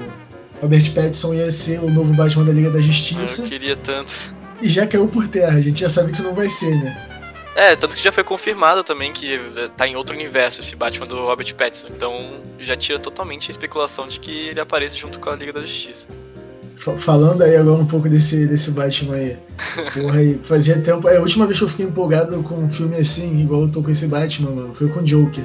Robert 0.62 0.92
Pattinson 0.94 1.34
ia 1.34 1.50
ser 1.52 1.80
o 1.80 1.90
novo 1.90 2.14
Batman 2.14 2.46
da 2.46 2.52
Liga 2.52 2.70
da 2.70 2.80
Justiça. 2.80 3.44
eu 3.44 3.48
queria 3.48 3.76
tanto. 3.76 4.36
E 4.62 4.68
já 4.68 4.86
caiu 4.86 5.08
por 5.08 5.28
terra, 5.28 5.58
a 5.58 5.62
gente 5.62 5.80
já 5.82 5.90
sabe 5.90 6.12
que 6.12 6.22
não 6.22 6.34
vai 6.34 6.50
ser, 6.50 6.76
né? 6.76 7.06
É, 7.56 7.76
tanto 7.76 7.96
que 7.96 8.04
já 8.04 8.12
foi 8.12 8.24
confirmado 8.24 8.84
também 8.84 9.12
que 9.12 9.34
eh, 9.34 9.70
tá 9.76 9.88
em 9.88 9.96
outro 9.96 10.16
universo 10.16 10.62
esse 10.62 10.76
Batman 10.76 11.06
do 11.08 11.16
Robert 11.26 11.54
Pattinson. 11.56 11.88
Então 11.90 12.40
já 12.60 12.76
tira 12.78 13.00
totalmente 13.00 13.50
a 13.50 13.52
especulação 13.52 14.08
de 14.08 14.20
que 14.20 14.50
ele 14.50 14.60
apareça 14.60 14.96
junto 14.98 15.20
com 15.20 15.30
a 15.30 15.36
Liga 15.36 15.52
da 15.54 15.62
Justiça. 15.62 16.06
Fa- 16.76 16.98
Falando 16.98 17.42
aí 17.42 17.56
agora 17.58 17.82
um 17.82 17.86
pouco 17.86 18.08
desse, 18.08 18.46
desse 18.48 18.72
Batman 18.72 19.16
aí. 19.16 19.38
Porra, 19.94 20.20
aí, 20.20 20.40
fazia 20.44 20.80
tempo. 20.82 21.08
É, 21.10 21.18
a 21.18 21.22
última 21.22 21.46
vez 21.46 21.58
que 21.58 21.66
eu 21.66 21.70
fiquei 21.70 21.86
empolgado 21.86 22.42
com 22.44 22.56
um 22.56 22.70
filme 22.70 22.96
assim, 22.98 23.42
igual 23.42 23.64
eu 23.64 23.70
tô 23.72 23.82
com 23.82 23.90
esse 23.92 24.08
Batman, 24.08 24.52
mano, 24.52 24.74
foi 24.74 24.88
com 24.88 25.00
o 25.00 25.04
Joker. 25.04 25.44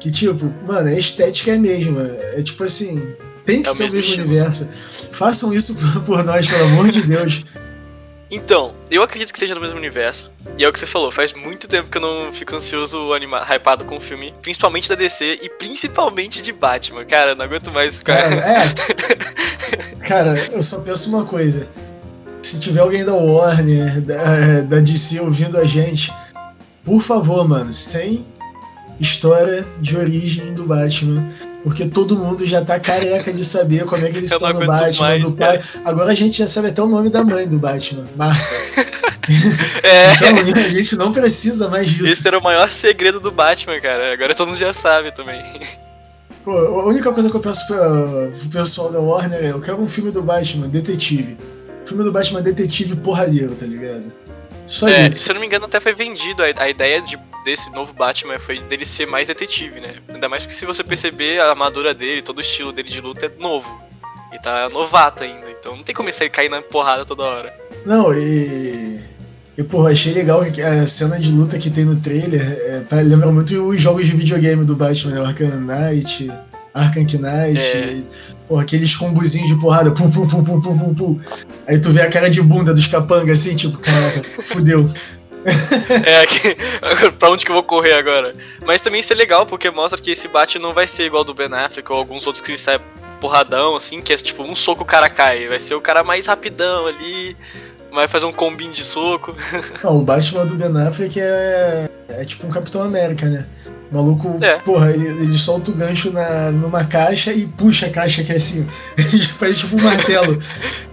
Que 0.00 0.10
tipo, 0.10 0.52
mano, 0.66 0.88
a 0.88 0.92
estética 0.92 1.50
é 1.50 1.54
a 1.56 1.58
mesma. 1.58 2.02
É 2.34 2.42
tipo 2.42 2.62
assim, 2.64 3.12
tem 3.46 3.62
que 3.62 3.68
É 3.70 3.72
ser 3.72 3.84
o 3.84 3.92
mesmo 3.92 3.98
mesmo 3.98 4.24
universo. 4.24 4.70
Façam 5.12 5.54
isso 5.54 5.74
por, 6.04 6.22
nós, 6.24 6.46
pelo 6.46 6.64
amor 6.64 6.90
de 6.90 7.02
Deus. 7.02 7.44
Então, 8.28 8.74
eu 8.90 9.04
acredito 9.04 9.32
que 9.32 9.38
seja 9.38 9.54
do 9.54 9.60
mesmo 9.60 9.78
universo. 9.78 10.32
E 10.58 10.64
é 10.64 10.68
o 10.68 10.72
que 10.72 10.80
você 10.80 10.86
falou, 10.86 11.12
faz 11.12 11.32
muito 11.32 11.68
tempo 11.68 11.88
que 11.88 11.96
eu 11.96 12.02
não 12.02 12.32
fico 12.32 12.56
ansioso, 12.56 13.12
anima 13.12 13.40
hypado 13.48 13.84
com 13.84 13.96
o 13.96 14.00
filme. 14.00 14.34
Principalmente 14.42 14.88
da 14.88 14.96
DC 14.96 15.38
e 15.42 15.48
principalmente 15.48 16.42
de 16.42 16.52
Batman. 16.52 17.04
Cara, 17.04 17.30
eu 17.30 17.36
não 17.36 17.44
aguento 17.44 17.70
mais 17.70 18.02
Cara, 18.02 18.28
ficar. 18.28 18.48
é. 18.48 18.74
Cara, 20.06 20.38
eu 20.52 20.60
só 20.60 20.80
penso 20.80 21.08
uma 21.08 21.24
coisa. 21.24 21.68
Se 22.42 22.58
tiver 22.60 22.80
alguém 22.80 23.04
da 23.04 23.14
Warner, 23.14 24.00
da, 24.00 24.60
da 24.62 24.80
DC 24.80 25.20
ouvindo 25.20 25.56
a 25.56 25.64
gente, 25.64 26.12
por 26.84 27.02
favor, 27.02 27.46
mano, 27.48 27.72
sem 27.72 28.26
história 28.98 29.64
de 29.80 29.96
origem 29.96 30.52
do 30.54 30.64
Batman. 30.64 31.26
Porque 31.66 31.84
todo 31.88 32.16
mundo 32.16 32.46
já 32.46 32.64
tá 32.64 32.78
careca 32.78 33.32
de 33.32 33.44
saber 33.44 33.84
como 33.86 34.06
é 34.06 34.10
que 34.12 34.18
eles 34.18 34.30
estão 34.30 34.52
no 34.52 34.64
Batman, 34.64 35.04
mais, 35.08 35.24
do 35.24 35.34
pai. 35.34 35.60
Agora 35.84 36.12
a 36.12 36.14
gente 36.14 36.38
já 36.38 36.46
sabe 36.46 36.68
até 36.68 36.80
o 36.80 36.86
nome 36.86 37.10
da 37.10 37.24
mãe 37.24 37.44
do 37.48 37.58
Batman, 37.58 38.04
Marta. 38.14 38.40
É, 39.82 40.12
Então 40.12 40.62
a 40.62 40.68
gente 40.68 40.96
não 40.96 41.10
precisa 41.10 41.68
mais 41.68 41.88
disso. 41.88 42.04
esse 42.12 42.28
era 42.28 42.38
o 42.38 42.42
maior 42.42 42.70
segredo 42.70 43.18
do 43.18 43.32
Batman, 43.32 43.80
cara. 43.80 44.12
Agora 44.12 44.32
todo 44.32 44.46
mundo 44.46 44.58
já 44.58 44.72
sabe 44.72 45.12
também. 45.12 45.42
Pô, 46.44 46.52
a 46.56 46.84
única 46.86 47.10
coisa 47.12 47.28
que 47.28 47.36
eu 47.36 47.40
peço 47.40 47.66
pra, 47.66 47.76
pro 47.80 48.48
pessoal 48.52 48.92
da 48.92 49.00
Warner 49.00 49.44
é 49.44 49.50
eu 49.50 49.60
quero 49.60 49.80
um 49.80 49.88
filme 49.88 50.12
do 50.12 50.22
Batman, 50.22 50.68
detetive. 50.68 51.36
Filme 51.84 52.04
do 52.04 52.12
Batman 52.12 52.40
detetive 52.42 52.94
porradeiro, 52.94 53.56
tá 53.56 53.66
ligado? 53.66 54.12
Só 54.66 54.88
É, 54.88 55.08
isso. 55.08 55.24
se 55.24 55.30
eu 55.30 55.34
não 55.34 55.40
me 55.40 55.48
engano, 55.48 55.64
até 55.64 55.80
foi 55.80 55.92
vendido. 55.92 56.44
A, 56.44 56.62
a 56.62 56.68
ideia 56.70 57.02
de, 57.02 57.18
desse 57.46 57.72
novo 57.72 57.92
Batman 57.92 58.40
foi 58.40 58.58
dele 58.58 58.84
ser 58.84 59.06
mais 59.06 59.28
detetive, 59.28 59.78
né? 59.78 59.94
Ainda 60.08 60.28
mais 60.28 60.42
porque 60.42 60.54
se 60.54 60.66
você 60.66 60.82
perceber 60.82 61.40
a 61.40 61.48
armadura 61.50 61.94
dele, 61.94 62.20
todo 62.20 62.38
o 62.38 62.40
estilo 62.40 62.72
dele 62.72 62.88
de 62.88 63.00
luta 63.00 63.26
é 63.26 63.30
novo. 63.38 63.80
E 64.32 64.38
tá 64.42 64.68
novato 64.68 65.22
ainda. 65.22 65.46
Então 65.48 65.76
não 65.76 65.84
tem 65.84 65.94
como 65.94 66.08
ele 66.08 66.28
cair 66.28 66.50
na 66.50 66.60
porrada 66.60 67.04
toda 67.04 67.22
hora. 67.22 67.54
Não, 67.86 68.12
e. 68.12 69.00
E, 69.56 69.62
porra, 69.62 69.90
achei 69.90 70.12
legal 70.12 70.44
que 70.44 70.60
a 70.60 70.86
cena 70.86 71.18
de 71.18 71.30
luta 71.30 71.56
que 71.56 71.70
tem 71.70 71.86
no 71.86 71.96
trailer 71.96 72.42
é, 72.90 73.02
lembra 73.02 73.32
muito 73.32 73.54
os 73.68 73.80
jogos 73.80 74.04
de 74.06 74.14
videogame 74.14 74.66
do 74.66 74.76
Batman, 74.76 75.14
né? 75.14 75.24
Arkham 75.24 75.60
Knight, 75.60 76.30
Arkham 76.74 77.04
Knight. 77.04 77.58
É. 77.58 77.92
e, 77.92 78.06
porra, 78.46 78.62
aqueles 78.62 78.94
combozinhos 78.94 79.48
de 79.48 79.58
porrada, 79.58 79.90
pu, 79.92 80.10
pu, 80.10 80.26
pu, 80.26 80.42
pu, 80.42 80.60
pu, 80.60 80.78
pu, 80.78 80.94
pu. 80.94 81.20
Aí 81.66 81.80
tu 81.80 81.90
vê 81.90 82.02
a 82.02 82.10
cara 82.10 82.28
de 82.28 82.42
bunda 82.42 82.74
dos 82.74 82.86
capangas 82.86 83.40
assim, 83.40 83.56
tipo, 83.56 83.78
caraca, 83.78 84.22
fudeu. 84.42 84.90
É, 86.04 86.22
aqui, 86.22 86.56
pra 87.18 87.30
onde 87.30 87.44
que 87.44 87.50
eu 87.50 87.54
vou 87.54 87.62
correr 87.62 87.94
agora? 87.94 88.32
Mas 88.64 88.80
também 88.80 89.00
isso 89.00 89.12
é 89.12 89.16
legal, 89.16 89.46
porque 89.46 89.70
mostra 89.70 90.00
que 90.00 90.10
esse 90.10 90.28
Batman 90.28 90.62
não 90.68 90.74
vai 90.74 90.86
ser 90.86 91.04
igual 91.04 91.20
ao 91.20 91.24
do 91.24 91.34
Ben 91.34 91.52
Affleck 91.52 91.90
ou 91.90 91.98
alguns 91.98 92.26
outros 92.26 92.42
que 92.44 92.50
ele 92.50 92.58
sai 92.58 92.80
porradão, 93.20 93.76
assim, 93.76 94.02
que 94.02 94.12
é 94.12 94.16
tipo 94.16 94.42
um 94.42 94.54
soco 94.56 94.82
o 94.82 94.86
cara 94.86 95.08
cai. 95.08 95.46
Vai 95.48 95.60
ser 95.60 95.74
o 95.74 95.80
cara 95.80 96.02
mais 96.02 96.26
rapidão 96.26 96.86
ali, 96.86 97.36
vai 97.92 98.06
fazer 98.08 98.26
um 98.26 98.32
combinho 98.32 98.72
de 98.72 98.84
soco. 98.84 99.34
Não, 99.82 99.98
o 99.98 100.02
Batman 100.02 100.46
do 100.46 100.54
Ben 100.54 100.86
Affleck 100.86 101.18
é, 101.20 101.88
é 102.08 102.24
tipo 102.24 102.46
um 102.46 102.50
Capitão 102.50 102.82
América, 102.82 103.26
né? 103.26 103.46
O 103.90 103.94
maluco, 103.96 104.38
É. 104.42 104.58
porra, 104.58 104.90
ele, 104.90 105.06
ele 105.06 105.34
solta 105.34 105.70
o 105.70 105.74
gancho 105.74 106.10
na, 106.10 106.50
numa 106.50 106.84
caixa 106.84 107.32
e 107.32 107.46
puxa 107.46 107.86
a 107.86 107.90
caixa 107.90 108.22
que 108.24 108.32
é 108.32 108.36
assim. 108.36 108.68
Faz 109.38 109.58
tipo 109.58 109.76
um 109.76 109.82
martelo. 109.82 110.42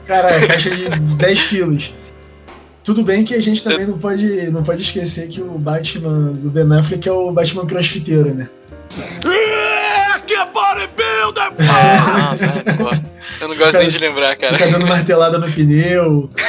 Cara, 0.05 0.29
caixa 0.47 0.69
de 0.69 0.89
10 0.89 1.47
quilos. 1.47 1.93
Tudo 2.83 3.03
bem 3.03 3.23
que 3.23 3.33
a 3.33 3.41
gente 3.41 3.63
também 3.63 3.87
não 3.87 3.97
pode, 3.97 4.51
não 4.51 4.61
pode 4.61 4.81
esquecer 4.81 5.29
que 5.29 5.41
o 5.41 5.57
Batman 5.57 6.33
do 6.33 6.49
Ben 6.49 6.67
Affleck 6.77 7.07
é 7.07 7.11
o 7.11 7.31
Batman 7.31 7.65
crossfiteiro, 7.65 8.33
né? 8.33 8.49
Nossa, 12.29 12.45
eu 12.45 12.65
não 12.65 12.85
gosto. 12.85 13.05
Eu 13.41 13.47
não 13.47 13.55
gosto 13.55 13.77
nem 13.77 13.89
de 13.89 13.97
lembrar, 13.99 14.35
cara. 14.35 14.57
Fica 14.57 14.71
dando 14.71 14.87
martelada 14.87 15.37
no 15.37 15.51
pneu, 15.51 16.29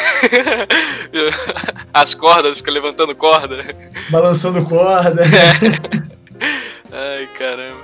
As 1.93 2.15
cordas, 2.15 2.59
fica 2.59 2.71
levantando 2.71 3.15
corda. 3.15 3.65
balançando 4.11 4.65
corda. 4.65 5.23
Ai, 6.91 7.29
caramba. 7.39 7.81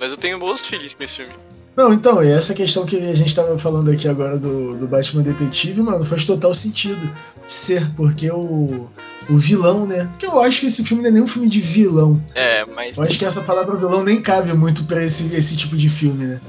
Mas 0.00 0.12
eu 0.12 0.16
tenho 0.16 0.38
boas 0.38 0.60
feelings 0.60 0.94
com 0.94 1.02
esse 1.02 1.16
filme. 1.16 1.32
Não, 1.74 1.92
então, 1.92 2.22
e 2.22 2.30
essa 2.30 2.52
questão 2.52 2.84
que 2.84 2.96
a 2.96 3.14
gente 3.14 3.34
tava 3.34 3.58
falando 3.58 3.90
aqui 3.90 4.06
agora 4.06 4.36
do, 4.36 4.76
do 4.76 4.86
Batman 4.86 5.22
Detetive, 5.22 5.80
mano, 5.80 6.04
faz 6.04 6.24
total 6.24 6.52
sentido 6.52 7.10
de 7.46 7.52
ser, 7.52 7.90
porque 7.96 8.30
o, 8.30 8.90
o 9.28 9.36
vilão, 9.36 9.86
né? 9.86 10.06
Porque 10.10 10.26
eu 10.26 10.38
acho 10.40 10.60
que 10.60 10.66
esse 10.66 10.84
filme 10.84 11.02
não 11.02 11.08
é 11.08 11.12
nem 11.12 11.22
um 11.22 11.26
filme 11.26 11.48
de 11.48 11.60
vilão. 11.60 12.22
É, 12.34 12.64
mas. 12.66 12.98
Eu 12.98 13.04
acho 13.04 13.18
que 13.18 13.24
essa 13.24 13.40
palavra 13.40 13.74
vilão 13.76 14.04
nem 14.04 14.20
cabe 14.20 14.52
muito 14.52 14.84
pra 14.84 15.02
esse, 15.02 15.34
esse 15.34 15.56
tipo 15.56 15.74
de 15.74 15.88
filme, 15.88 16.26
né? 16.26 16.40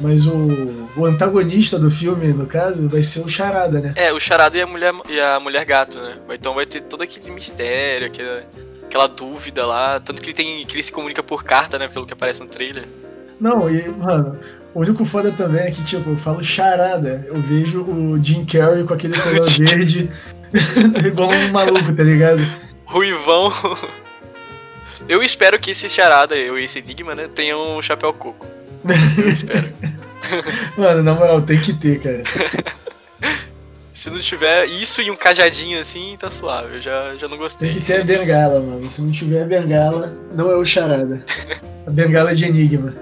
Mas 0.00 0.26
o, 0.26 0.88
o 0.96 1.04
antagonista 1.04 1.76
do 1.76 1.90
filme, 1.90 2.28
no 2.28 2.46
caso, 2.46 2.88
vai 2.88 3.02
ser 3.02 3.20
o 3.20 3.28
Charada, 3.28 3.80
né? 3.80 3.92
É, 3.96 4.12
o 4.12 4.20
Charada 4.20 4.56
e 4.56 4.62
a 4.62 4.66
mulher, 4.66 4.94
e 5.08 5.20
a 5.20 5.40
mulher 5.40 5.64
gato, 5.64 5.98
né? 5.98 6.16
Então 6.30 6.54
vai 6.54 6.64
ter 6.64 6.82
todo 6.82 7.02
aquele 7.02 7.32
mistério, 7.32 8.06
aquela, 8.06 8.44
aquela 8.84 9.06
dúvida 9.08 9.66
lá. 9.66 9.98
Tanto 9.98 10.22
que 10.22 10.28
ele 10.28 10.34
tem. 10.34 10.64
que 10.64 10.76
ele 10.76 10.82
se 10.84 10.92
comunica 10.92 11.24
por 11.24 11.42
carta, 11.42 11.76
né? 11.76 11.88
Pelo 11.88 12.06
que 12.06 12.12
aparece 12.12 12.40
no 12.40 12.48
trailer. 12.48 12.86
Não, 13.40 13.70
e, 13.70 13.88
mano, 13.88 14.38
o 14.74 14.80
único 14.80 15.04
foda 15.04 15.30
também 15.30 15.62
é 15.62 15.70
que, 15.70 15.84
tipo, 15.84 16.10
eu 16.10 16.16
falo 16.16 16.42
charada, 16.42 17.24
eu 17.28 17.40
vejo 17.40 17.82
o 17.82 18.22
Jim 18.22 18.44
Carrey 18.44 18.84
com 18.84 18.94
aquele 18.94 19.16
color 19.18 19.48
verde, 19.58 20.10
igual 21.06 21.30
um 21.30 21.48
maluco, 21.52 21.92
tá 21.94 22.02
ligado? 22.02 22.40
Ruivão. 22.84 23.52
Eu 25.08 25.22
espero 25.22 25.58
que 25.58 25.70
esse 25.70 25.88
Charada, 25.88 26.34
eu 26.36 26.58
e 26.58 26.64
esse 26.64 26.80
Enigma, 26.80 27.14
né, 27.14 27.28
tenham 27.28 27.76
um 27.76 27.82
chapéu 27.82 28.12
coco. 28.12 28.46
Eu 29.18 29.28
espero. 29.28 29.68
Mano, 30.76 31.02
na 31.02 31.14
moral, 31.14 31.42
tem 31.42 31.60
que 31.60 31.72
ter, 31.72 32.00
cara. 32.00 32.22
Se 33.94 34.10
não 34.10 34.18
tiver 34.18 34.66
isso 34.66 35.02
e 35.02 35.10
um 35.10 35.16
cajadinho 35.16 35.80
assim, 35.80 36.16
tá 36.18 36.30
suave. 36.30 36.76
Eu 36.76 36.80
já, 36.80 37.14
já 37.16 37.22
não 37.26 37.30
Tem 37.30 37.38
gostei. 37.38 37.70
que 37.70 37.80
ter 37.80 38.00
a 38.00 38.04
bengala, 38.04 38.60
mano. 38.60 38.88
Se 38.88 39.02
não 39.02 39.10
tiver 39.10 39.42
a 39.42 39.46
bengala, 39.46 40.16
não 40.34 40.50
é 40.50 40.56
o 40.56 40.64
charada. 40.64 41.24
A 41.86 41.90
bengala 41.90 42.30
é 42.30 42.34
de 42.34 42.44
enigma. 42.44 42.94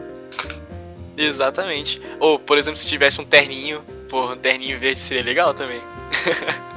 Exatamente. 1.16 2.00
Ou, 2.20 2.38
por 2.38 2.58
exemplo, 2.58 2.78
se 2.78 2.87
tivesse 2.88 3.20
um 3.20 3.25
terninho, 3.25 3.80
porra, 4.08 4.35
um 4.35 4.38
terninho 4.38 4.78
verde 4.78 5.00
seria 5.00 5.23
legal 5.23 5.54
também. 5.54 5.80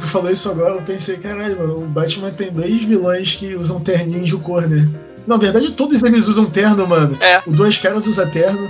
Tu 0.00 0.08
falou 0.08 0.30
isso 0.30 0.50
agora, 0.50 0.74
eu 0.74 0.82
pensei, 0.82 1.18
caralho, 1.18 1.58
mano, 1.58 1.84
o 1.84 1.86
Batman 1.86 2.30
tem 2.30 2.50
dois 2.50 2.84
vilões 2.84 3.34
que 3.34 3.54
usam 3.54 3.80
terninho 3.80 4.24
de 4.24 4.34
cor, 4.38 4.66
né? 4.66 4.88
Na 5.26 5.36
verdade, 5.36 5.72
todos 5.72 6.02
eles 6.02 6.26
usam 6.26 6.46
terno, 6.46 6.88
mano. 6.88 7.18
É. 7.20 7.42
O 7.46 7.52
Dois 7.52 7.76
Caras 7.76 8.06
usa 8.06 8.26
terno, 8.26 8.66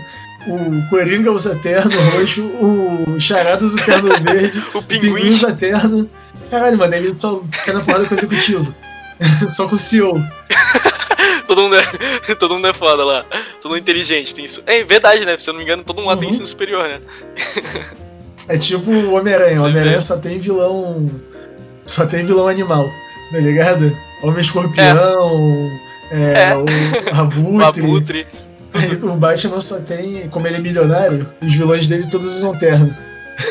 o 0.48 0.88
Coringa 0.90 1.30
usa 1.30 1.54
terno 1.56 1.90
roxo, 2.10 2.44
o 2.44 3.20
Charada 3.20 3.64
usa 3.64 3.80
terno 3.84 4.08
verde, 4.22 4.60
O 4.74 4.78
o 4.78 4.82
Pinguim 4.82 5.14
pinguim. 5.14 5.30
usa 5.30 5.52
terno. 5.52 6.10
Caralho, 6.50 6.76
mano, 6.78 6.94
ele 6.94 7.14
só 7.14 7.40
fica 7.52 7.74
na 7.74 7.80
porrada 7.84 8.06
com 8.06 8.14
o 8.14 8.18
executivo. 8.18 8.74
só 9.50 9.68
com 9.68 9.76
o 9.76 9.78
CEO. 9.78 10.14
todo, 11.46 11.62
mundo 11.62 11.76
é, 11.76 12.34
todo 12.38 12.54
mundo 12.54 12.66
é 12.68 12.72
foda 12.72 13.04
lá. 13.04 13.24
Todo 13.60 13.70
mundo 13.72 13.80
inteligente. 13.80 14.34
Tem 14.34 14.44
isso. 14.44 14.62
É 14.66 14.82
verdade, 14.84 15.24
né? 15.24 15.36
Se 15.38 15.48
eu 15.48 15.54
não 15.54 15.58
me 15.58 15.64
engano, 15.64 15.82
todo 15.84 15.96
mundo 15.98 16.08
lá 16.08 16.16
tem 16.16 16.24
Uhum. 16.28 16.30
ensino 16.30 16.46
superior, 16.46 16.88
né? 16.88 17.00
É 18.46 18.58
tipo 18.58 18.90
o 18.90 19.14
Homem-Aranha. 19.14 19.58
O 19.62 19.64
Homem-Aranha 19.64 20.00
só 20.02 20.18
tem 20.18 20.38
vilão. 20.38 21.10
Só 21.86 22.04
tem 22.06 22.26
vilão 22.26 22.46
animal, 22.46 22.86
tá 23.32 23.38
ligado? 23.38 23.96
Homem 24.22 24.40
escorpião, 24.42 25.70
é, 26.10 26.50
É. 26.50 26.54
o 26.56 26.64
O 26.64 27.14
abutre. 27.64 27.82
abutre. 27.82 28.26
Aí 28.74 28.92
o 29.02 29.16
Batman 29.16 29.60
só 29.62 29.80
tem. 29.80 30.28
Como 30.28 30.46
ele 30.46 30.56
é 30.56 30.60
milionário, 30.60 31.26
os 31.40 31.54
vilões 31.54 31.88
dele 31.88 32.06
todos 32.10 32.26
usam 32.36 32.54
terno. 32.58 32.94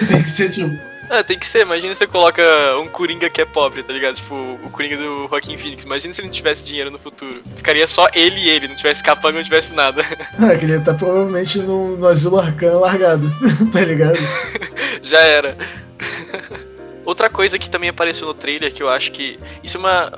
tem 0.07 0.21
que 0.21 0.29
ser 0.29 0.51
tipo. 0.51 0.69
Ah, 1.10 1.24
tem 1.24 1.38
que 1.38 1.45
ser. 1.45 1.62
Imagina 1.62 1.93
você 1.93 2.07
coloca 2.07 2.41
um 2.79 2.88
Coringa 2.88 3.29
que 3.29 3.41
é 3.41 3.45
pobre, 3.45 3.83
tá 3.83 3.91
ligado? 3.93 4.15
Tipo, 4.15 4.33
o 4.63 4.69
Coringa 4.72 4.98
do 4.98 5.27
Joaquim 5.29 5.57
Phoenix. 5.57 5.83
Imagina 5.83 6.13
se 6.13 6.22
ele 6.22 6.27
não 6.27 6.33
tivesse 6.33 6.65
dinheiro 6.65 6.89
no 6.89 6.98
futuro. 6.98 7.41
Ficaria 7.55 7.86
só 7.86 8.07
ele 8.13 8.39
e 8.39 8.50
ele, 8.50 8.67
não 8.67 8.75
tivesse 8.75 9.03
capanga, 9.03 9.38
não 9.38 9.43
tivesse 9.43 9.74
nada. 9.74 10.01
Ah, 10.39 10.55
que 10.57 10.65
ele 10.65 10.79
tá 10.79 10.93
provavelmente 10.93 11.60
no, 11.60 11.98
no 11.98 12.07
asilo 12.07 12.39
arcano 12.39 12.79
largado, 12.79 13.29
tá 13.72 13.81
ligado? 13.81 14.17
Já 15.01 15.19
era. 15.19 15.55
Outra 17.05 17.29
coisa 17.29 17.60
que 17.60 17.69
também 17.69 17.89
apareceu 17.89 18.25
no 18.27 18.33
trailer, 18.33 18.74
que 18.74 18.81
eu 18.81 18.89
acho 18.89 19.12
que. 19.12 19.38
Isso 19.63 19.77
é 19.77 19.79
uma. 19.79 20.12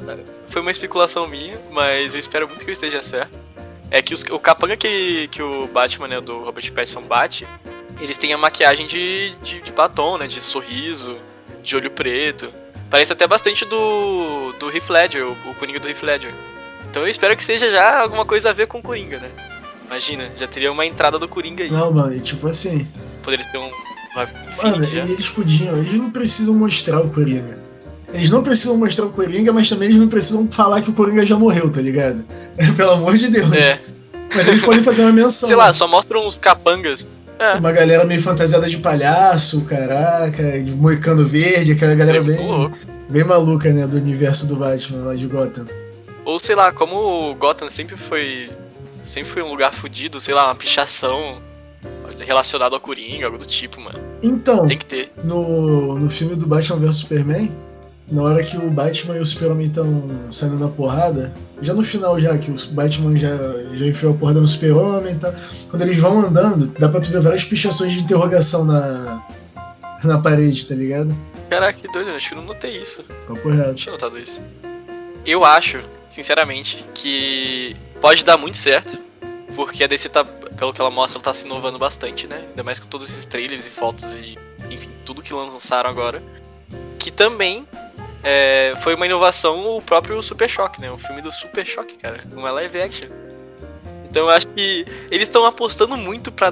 Foi 0.48 0.62
uma 0.62 0.72
especulação 0.72 1.28
minha, 1.28 1.58
mas 1.72 2.14
eu 2.14 2.20
espero 2.20 2.48
muito 2.48 2.64
que 2.64 2.70
eu 2.70 2.74
esteja 2.74 3.02
certo. 3.02 3.38
É 3.90 4.02
que 4.02 4.14
os- 4.14 4.24
o 4.24 4.40
capanga 4.40 4.78
que, 4.78 5.28
que 5.30 5.42
o 5.42 5.68
Batman, 5.68 6.08
né, 6.08 6.22
do 6.22 6.38
Robert 6.38 6.72
Pattinson 6.72 7.02
bate, 7.02 7.48
eles 8.00 8.18
têm 8.18 8.34
a 8.34 8.38
maquiagem 8.38 8.86
de, 8.86 9.32
de, 9.42 9.62
de 9.62 9.72
batom, 9.72 10.18
né? 10.18 10.28
De 10.28 10.42
sorriso, 10.42 11.18
de 11.64 11.76
olho 11.76 11.92
preto. 11.92 12.50
Parece 12.90 13.14
até 13.14 13.28
bastante 13.28 13.66
do. 13.66 14.54
do 14.60 14.70
Heath 14.72 14.90
Ledger, 14.90 15.26
o, 15.26 15.32
o 15.50 15.56
Coringa 15.56 15.80
do 15.80 15.88
Heath 15.88 16.04
Ledger. 16.04 16.34
Então 16.90 17.04
eu 17.04 17.10
espero 17.10 17.36
que 17.36 17.44
seja 17.44 17.70
já 17.70 18.00
alguma 18.00 18.26
coisa 18.26 18.50
a 18.50 18.54
ver 18.54 18.68
com 18.68 18.80
o 18.80 18.82
Coringa, 18.82 19.20
né? 19.20 19.30
Imagina, 19.86 20.32
já 20.36 20.48
teria 20.48 20.72
uma 20.72 20.86
entrada 20.86 21.20
do 21.20 21.28
Coringa 21.28 21.64
aí. 21.64 21.70
Não, 21.70 21.92
mano, 21.92 22.16
e 22.16 22.20
tipo 22.20 22.48
assim. 22.48 22.88
Poderia 23.24 23.46
ter 23.52 23.58
um. 23.58 23.72
Mano, 24.64 24.84
já. 24.86 25.04
e 25.04 25.12
eles 25.12 25.30
podiam, 25.30 25.78
eles 25.78 25.94
não 25.94 26.10
precisam 26.10 26.54
mostrar 26.54 27.02
o 27.02 27.10
Coringa. 27.10 27.60
Eles 28.14 28.30
não 28.30 28.42
precisam 28.42 28.78
mostrar 28.78 29.06
o 29.06 29.10
Coringa, 29.10 29.52
mas 29.52 29.68
também 29.68 29.90
eles 29.90 30.00
não 30.00 30.08
precisam 30.08 30.48
falar 30.50 30.82
que 30.82 30.90
o 30.90 30.94
Coringa 30.94 31.26
já 31.26 31.36
morreu, 31.36 31.70
tá 31.70 31.82
ligado? 31.82 32.26
Pelo 32.78 32.92
amor 32.92 33.18
de 33.18 33.28
Deus. 33.28 33.52
É. 33.52 33.80
Mas 34.34 34.48
eles 34.48 34.64
podem 34.64 34.82
fazer 34.82 35.02
uma 35.02 35.12
menção. 35.12 35.48
Sei 35.48 35.56
lá, 35.56 35.74
só 35.74 35.88
mostram 35.88 36.26
uns 36.26 36.38
capangas. 36.38 37.06
É. 37.40 37.56
Uma 37.56 37.72
galera 37.72 38.06
meio 38.06 38.22
fantasiada 38.22 38.68
de 38.70 38.78
palhaço, 38.78 39.66
caraca, 39.66 40.60
de 40.62 40.72
moicano 40.72 41.26
verde, 41.26 41.74
aquela 41.74 41.94
galera 41.96 42.24
bem, 42.24 42.72
bem 43.10 43.24
maluca, 43.24 43.72
né, 43.72 43.86
do 43.86 43.98
universo 43.98 44.48
do 44.48 44.56
Batman 44.56 45.06
lá 45.06 45.16
de 45.16 45.28
Gotham. 45.28 45.66
Ou 46.24 46.40
sei 46.40 46.56
lá, 46.56 46.72
como 46.72 46.96
o 47.32 47.36
Gotham 47.36 47.70
sempre 47.70 47.96
foi. 47.96 48.50
Sempre 49.04 49.30
foi 49.30 49.44
um 49.44 49.50
lugar 49.50 49.72
fudido, 49.72 50.20
sei 50.20 50.34
lá, 50.34 50.46
uma 50.46 50.56
pichação 50.56 51.40
relacionada 52.20 52.76
ao 52.76 52.82
Coringa, 52.82 53.26
algo 53.26 53.38
do 53.38 53.46
tipo, 53.46 53.80
mano. 53.82 54.00
Então, 54.24 54.66
Tem 54.66 54.78
que 54.78 54.86
ter. 54.86 55.12
no, 55.24 56.00
no 56.00 56.10
filme 56.10 56.36
do 56.36 56.48
Batman 56.48 56.80
vs 56.80 56.96
Superman, 56.96 57.52
na 58.10 58.24
hora 58.24 58.44
que 58.44 58.58
o 58.58 58.70
Batman 58.70 59.18
e 59.18 59.20
o 59.20 59.26
Super-Homem 59.26 59.68
estão 59.68 60.10
saindo 60.32 60.58
na 60.58 60.68
porrada, 60.68 61.34
já 61.62 61.74
no 61.74 61.84
final 61.84 62.20
já, 62.20 62.38
que 62.38 62.52
o 62.52 62.56
Batman 62.72 63.18
já, 63.18 63.36
já 63.74 63.86
enfiou 63.86 64.14
a 64.14 64.18
porrada 64.18 64.42
no 64.42 64.48
Super-Homem 64.48 65.14
e 65.14 65.18
tal, 65.18 65.34
quando 65.70 65.82
eles 65.84 65.98
vão 65.98 66.20
andando, 66.20 66.68
dá 66.80 66.90
pra 66.90 67.00
tu 67.00 67.10
ver 67.10 67.22
várias 67.22 67.46
pichações 67.46 67.94
de 67.94 68.00
interrogação 68.00 68.66
na, 68.66 69.26
na 70.04 70.22
parede, 70.22 70.68
tá 70.68 70.76
ligado? 70.76 71.16
Caraca, 71.50 71.80
que 71.80 71.88
doido, 71.92 72.12
acho 72.12 72.30
que 72.30 72.34
eu 72.34 72.38
não 72.38 72.46
notei 72.46 72.82
isso. 72.82 73.04
Papo 73.28 73.50
reto. 73.50 73.68
Não 73.68 73.76
tinha 73.76 73.92
notado 73.94 74.18
isso. 74.18 74.42
Eu 75.26 75.44
acho, 75.44 75.84
sinceramente, 76.10 76.84
que 76.94 77.76
pode 78.02 78.26
dar 78.26 78.38
muito 78.38 78.58
certo. 78.58 78.98
Porque 79.56 79.84
a 79.84 79.88
DC 79.88 80.10
tá, 80.10 80.26
pelo 80.26 80.74
que 80.74 80.82
ela 80.82 80.92
mostra, 80.92 81.18
ela 81.18 81.24
tá 81.24 81.34
se 81.34 81.46
inovando 81.46 81.80
bastante, 81.80 82.28
né? 82.28 82.44
Ainda 82.50 82.64
mais 82.64 82.80
com 82.80 82.88
todos 82.88 83.10
esses 83.10 83.26
trailers 83.26 83.66
e 83.66 83.70
fotos 83.70 84.18
e, 84.18 84.38
enfim, 84.70 84.90
tudo 85.06 85.22
que 85.22 85.34
lançaram 85.34 85.90
agora. 85.90 86.22
Que 87.00 87.10
também 87.10 87.66
é, 88.28 88.74
foi 88.78 88.96
uma 88.96 89.06
inovação 89.06 89.78
o 89.78 89.82
próprio 89.82 90.20
Super 90.22 90.50
Choque, 90.50 90.82
né? 90.82 90.90
O 90.92 90.98
filme 90.98 91.22
do 91.22 91.32
Super 91.32 91.64
Choque, 91.66 91.96
cara. 91.96 92.24
Uma 92.34 92.50
live 92.50 92.82
action. 92.82 93.08
Então 94.10 94.24
eu 94.24 94.30
acho 94.32 94.48
que 94.48 94.84
eles 95.12 95.28
estão 95.28 95.46
apostando 95.46 95.96
muito 95.96 96.32
pra. 96.32 96.52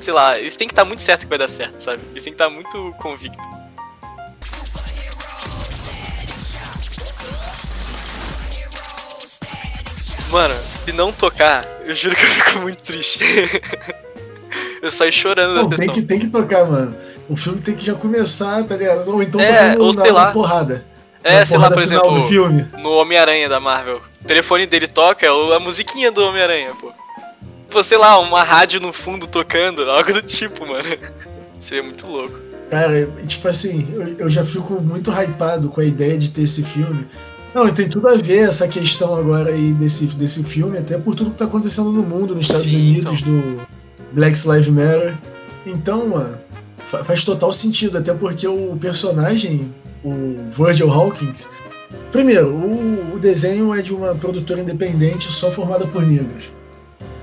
Sei 0.00 0.12
lá, 0.12 0.36
eles 0.36 0.56
têm 0.56 0.66
que 0.66 0.72
estar 0.72 0.84
muito 0.84 1.00
certo 1.00 1.20
que 1.22 1.26
vai 1.28 1.38
dar 1.38 1.48
certo, 1.48 1.78
sabe? 1.80 2.02
Eles 2.10 2.24
têm 2.24 2.32
que 2.32 2.42
estar 2.42 2.50
muito 2.50 2.92
convictos. 2.98 3.40
Mano, 10.30 10.54
se 10.66 10.92
não 10.92 11.12
tocar, 11.12 11.66
eu 11.84 11.94
juro 11.94 12.16
que 12.16 12.22
eu 12.22 12.26
fico 12.28 12.58
muito 12.60 12.82
triste. 12.82 13.20
eu 14.82 14.90
saio 14.90 15.12
chorando 15.12 15.54
Não, 15.54 15.62
da 15.68 15.76
tem 15.76 15.86
sessão. 15.88 15.94
que, 15.94 16.02
tem 16.02 16.18
que 16.18 16.28
tocar, 16.30 16.64
mano. 16.64 16.96
O 17.28 17.36
filme 17.36 17.60
tem 17.60 17.76
que 17.76 17.84
já 17.84 17.94
começar, 17.94 18.64
tá 18.64 18.76
ligado? 18.76 19.06
Ou 19.08 19.22
então 19.22 19.40
É, 19.40 19.76
ou 19.78 19.92
sei 19.92 20.10
lá. 20.10 20.32
porrada. 20.32 20.86
É, 21.24 21.44
sei 21.44 21.58
lá, 21.58 21.70
por 21.70 21.82
exemplo, 21.82 22.10
no 22.78 22.90
Homem-Aranha 22.92 23.48
da 23.48 23.60
Marvel. 23.60 24.00
O 24.22 24.24
telefone 24.24 24.66
dele 24.66 24.88
toca, 24.88 25.26
a 25.30 25.60
musiquinha 25.60 26.10
do 26.10 26.24
Homem-Aranha, 26.24 26.72
pô. 26.80 26.92
Pô, 27.70 27.82
sei 27.82 27.96
lá, 27.96 28.18
uma 28.18 28.42
rádio 28.42 28.80
no 28.80 28.92
fundo 28.92 29.26
tocando, 29.26 29.82
algo 29.90 30.12
do 30.12 30.22
tipo, 30.22 30.66
mano. 30.66 30.84
Seria 31.60 31.82
muito 31.82 32.06
louco. 32.06 32.34
Cara, 32.70 33.06
tipo 33.26 33.46
assim, 33.48 33.86
eu, 33.94 34.16
eu 34.18 34.30
já 34.30 34.44
fico 34.44 34.80
muito 34.82 35.10
hypado 35.10 35.68
com 35.68 35.80
a 35.80 35.84
ideia 35.84 36.18
de 36.18 36.30
ter 36.30 36.42
esse 36.42 36.62
filme. 36.64 37.06
Não, 37.54 37.68
e 37.68 37.72
tem 37.72 37.88
tudo 37.88 38.08
a 38.08 38.14
ver 38.14 38.48
essa 38.48 38.66
questão 38.66 39.14
agora 39.14 39.50
aí 39.50 39.72
desse, 39.74 40.06
desse 40.06 40.42
filme, 40.42 40.78
até 40.78 40.96
por 40.96 41.14
tudo 41.14 41.30
que 41.32 41.36
tá 41.36 41.44
acontecendo 41.44 41.92
no 41.92 42.02
mundo, 42.02 42.34
nos 42.34 42.46
Estados 42.46 42.70
Sim, 42.70 42.78
Unidos, 42.78 43.20
do 43.22 43.60
Black 44.12 44.38
Lives 44.48 44.68
Matter. 44.68 45.14
Então, 45.66 46.08
mano, 46.08 46.38
fa- 46.78 47.04
faz 47.04 47.24
total 47.24 47.52
sentido, 47.52 47.98
até 47.98 48.14
porque 48.14 48.48
o 48.48 48.74
personagem, 48.80 49.70
o 50.04 50.36
Virgil 50.50 50.90
Hawkins. 50.90 51.48
Primeiro, 52.10 52.48
o, 52.54 53.14
o 53.14 53.18
desenho 53.18 53.74
é 53.74 53.82
de 53.82 53.94
uma 53.94 54.14
produtora 54.14 54.60
independente 54.60 55.30
só 55.32 55.50
formada 55.50 55.86
por 55.86 56.02
negros. 56.06 56.50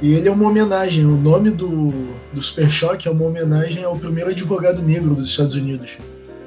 E 0.02 0.14
ele 0.14 0.30
é 0.30 0.32
uma 0.32 0.48
homenagem, 0.48 1.06
o 1.06 1.18
nome 1.18 1.50
do, 1.52 1.92
do 2.32 2.42
Super 2.42 2.70
Choque 2.70 3.08
é 3.08 3.12
uma 3.12 3.26
homenagem 3.26 3.84
ao 3.84 3.98
primeiro 3.98 4.30
advogado 4.30 4.82
negro 4.82 5.14
dos 5.14 5.26
Estados 5.28 5.56
Unidos. 5.56 5.98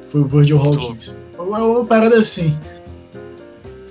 Foi 0.08 0.22
o 0.22 0.26
Virgil 0.26 0.58
Hawkins. 0.58 1.18
Uma, 1.38 1.58
uma 1.62 1.84
parada 1.84 2.16
assim. 2.16 2.56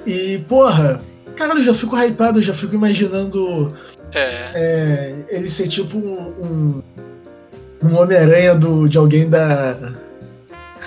E, 0.06 0.40
porra, 0.48 1.00
cara, 1.36 1.54
eu 1.54 1.64
já 1.64 1.74
fico 1.74 1.96
hypado, 1.96 2.40
eu 2.40 2.44
já 2.44 2.54
fico 2.54 2.74
imaginando 2.74 3.74
É. 4.14 4.52
é, 4.56 5.16
ele 5.30 5.50
ser 5.50 5.68
tipo 5.68 5.98
um, 5.98 6.82
um 7.84 7.96
Homem-Aranha 7.96 8.56
do- 8.56 8.88
de 8.90 8.98
alguém 8.98 9.30
da, 9.30 9.94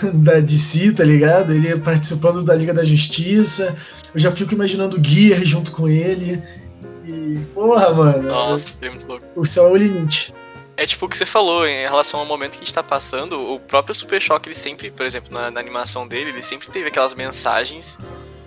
da 0.15 0.41
DC, 0.41 0.93
tá 0.93 1.05
ligado? 1.05 1.53
Ele 1.53 1.77
participando 1.79 2.43
da 2.43 2.55
Liga 2.55 2.75
da 2.75 2.85
Justiça. 2.85 3.75
Eu 4.15 4.21
já 4.21 4.31
fico 4.31 4.55
imaginando 4.55 4.99
o 4.99 5.05
Gear 5.05 5.45
junto 5.45 5.73
com 5.73 5.89
ele. 5.89 6.43
E, 7.07 7.45
porra, 7.53 7.93
mano, 7.93 8.29
Nossa, 8.29 8.71
seria 8.71 8.91
muito 8.91 9.07
louco. 9.07 9.27
o 9.37 9.45
céu 9.45 9.67
é 9.67 9.71
o 9.71 9.77
limite. 9.77 10.35
É 10.77 10.87
tipo 10.87 11.07
o 11.07 11.09
que 11.09 11.17
você 11.17 11.27
falou 11.27 11.67
em 11.67 11.83
relação 11.83 12.19
ao 12.19 12.27
momento 12.27 12.53
que 12.53 12.63
a 12.63 12.65
gente 12.65 12.75
tá 12.75 12.83
passando, 12.83 13.41
o 13.41 13.61
próprio 13.61 13.95
Super 13.95 14.21
Choque, 14.21 14.49
ele 14.49 14.57
sempre, 14.57 14.91
por 14.91 15.07
exemplo, 15.07 15.33
na, 15.33 15.51
na 15.51 15.61
animação 15.61 16.09
dele, 16.09 16.31
ele 16.31 16.43
sempre 16.43 16.69
teve 16.69 16.89
aquelas 16.89 17.15
mensagens 17.15 17.99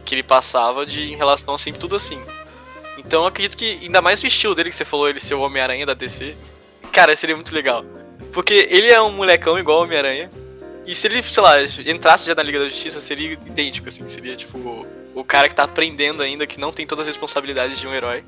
que 0.04 0.13
ele 0.16 0.24
passava 0.24 0.86
de 0.86 1.12
em 1.12 1.16
relação 1.16 1.54
a 1.54 1.58
sempre 1.58 1.80
tudo 1.80 1.96
assim. 1.96 2.22
Então 2.98 3.22
eu 3.22 3.27
acredito 3.27 3.56
que, 3.56 3.80
ainda 3.82 4.01
mais 4.01 4.22
o 4.22 4.27
estilo 4.27 4.56
dele 4.56 4.70
que 4.70 4.75
você 4.75 4.84
falou, 4.84 5.08
ele 5.08 5.20
ser 5.20 5.36
o 5.36 5.42
Homem-Aranha 5.42 5.86
da 5.86 5.94
DC, 5.94 6.36
cara, 6.92 7.16
seria 7.16 7.36
muito 7.36 7.54
legal. 7.54 7.86
Porque 8.34 8.68
ele 8.70 8.88
é 8.88 9.01
um 9.01 9.12
molecão 9.12 9.58
igual 9.58 9.80
o 9.80 9.84
Homem-Aranha. 9.84 10.30
E 10.88 10.96
se 10.96 11.06
ele, 11.06 11.22
sei 11.22 11.44
lá, 11.44 11.62
entrasse 11.86 12.25
já 12.25 12.34
na 12.34 12.41
Liga 12.41 12.60
da 12.60 12.70
Justiça, 12.70 13.01
seria 13.01 13.34
idêntico, 13.34 13.89
assim. 13.89 14.08
Seria 14.08 14.38
tipo 14.38 14.58
o, 14.58 14.88
o 15.13 15.24
cara 15.24 15.50
que 15.50 15.53
tá 15.56 15.63
aprendendo 15.63 16.24
ainda, 16.24 16.48
que 16.48 16.58
não 16.58 16.72
tem 16.72 16.88
todas 16.88 17.01
as 17.01 17.08
responsabilidades 17.08 17.77
de 17.77 17.86
um 17.86 17.94
herói. 17.94 18.24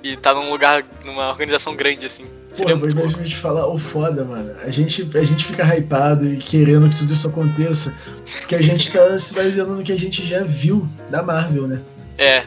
E 0.00 0.16
tá 0.16 0.32
num 0.32 0.50
lugar, 0.50 0.84
numa 1.04 1.30
organização 1.30 1.74
grande, 1.74 2.06
assim. 2.06 2.26
Seria 2.52 2.74
Pô, 2.74 2.80
muito 2.80 2.94
mas 2.94 3.04
bom. 3.04 3.18
mesmo 3.18 3.24
te 3.24 3.36
falar, 3.36 3.66
o 3.66 3.76
foda, 3.76 4.24
mano. 4.24 4.54
A 4.62 4.70
gente, 4.70 5.10
a 5.12 5.22
gente 5.24 5.44
fica 5.44 5.64
hypado 5.74 6.28
e 6.28 6.36
querendo 6.36 6.88
que 6.88 6.96
tudo 6.96 7.12
isso 7.12 7.26
aconteça. 7.26 7.92
Porque 8.38 8.54
a 8.54 8.62
gente 8.62 8.92
tá 8.92 9.18
se 9.18 9.34
baseando 9.34 9.74
no 9.74 9.82
que 9.82 9.90
a 9.90 9.98
gente 9.98 10.24
já 10.24 10.44
viu 10.44 10.88
da 11.10 11.20
Marvel, 11.20 11.66
né? 11.66 11.82
É, 12.16 12.44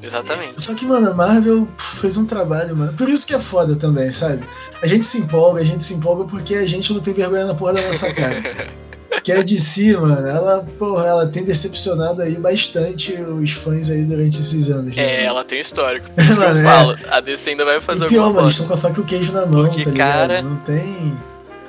exatamente. 0.00 0.62
Só 0.62 0.74
que, 0.74 0.86
mano, 0.86 1.10
a 1.10 1.14
Marvel 1.14 1.66
fez 1.76 2.16
um 2.16 2.24
trabalho, 2.24 2.76
mano. 2.76 2.92
Por 2.92 3.08
isso 3.08 3.26
que 3.26 3.34
é 3.34 3.40
foda 3.40 3.74
também, 3.74 4.12
sabe? 4.12 4.44
A 4.80 4.86
gente 4.86 5.04
se 5.04 5.18
empolga, 5.18 5.60
a 5.60 5.64
gente 5.64 5.82
se 5.82 5.94
empolga 5.94 6.24
porque 6.24 6.54
a 6.54 6.66
gente 6.66 6.92
não 6.92 7.00
tem 7.00 7.14
vergonha 7.14 7.46
na 7.46 7.54
porra 7.54 7.72
da 7.72 7.82
nossa 7.82 8.14
cara. 8.14 8.40
que 9.34 9.40
a 9.40 9.42
DC, 9.42 9.96
mano, 9.98 10.26
ela, 10.26 10.66
porra, 10.78 11.06
ela 11.06 11.26
tem 11.26 11.44
decepcionado 11.44 12.22
aí 12.22 12.36
bastante 12.36 13.12
os 13.14 13.50
fãs 13.52 13.90
aí 13.90 14.04
durante 14.04 14.38
esses 14.38 14.70
anos. 14.70 14.94
né? 14.96 15.02
É, 15.02 15.24
ela 15.24 15.44
tem 15.44 15.58
um 15.58 15.60
histórico. 15.60 16.10
Por 16.10 16.22
isso 16.24 16.34
que 16.38 16.44
eu 16.44 16.48
Mano, 16.48 16.60
é. 16.60 16.64
falo, 16.64 16.94
a 17.10 17.20
DC 17.20 17.50
ainda 17.50 17.64
vai 17.64 17.80
fazer 17.80 18.06
E 18.06 18.08
pior, 18.08 18.28
mano, 18.32 18.40
eles 18.46 18.54
estão 18.54 18.66
com 18.68 18.74
a 18.74 18.76
faca 18.76 18.98
e 18.98 19.02
o 19.02 19.06
queijo 19.06 19.32
na 19.32 19.46
mão, 19.46 19.64
Porque, 19.66 19.84
tá 19.84 19.90
ligado? 19.90 20.28
cara- 20.28 20.42
Não 20.42 20.56
tem. 20.56 21.16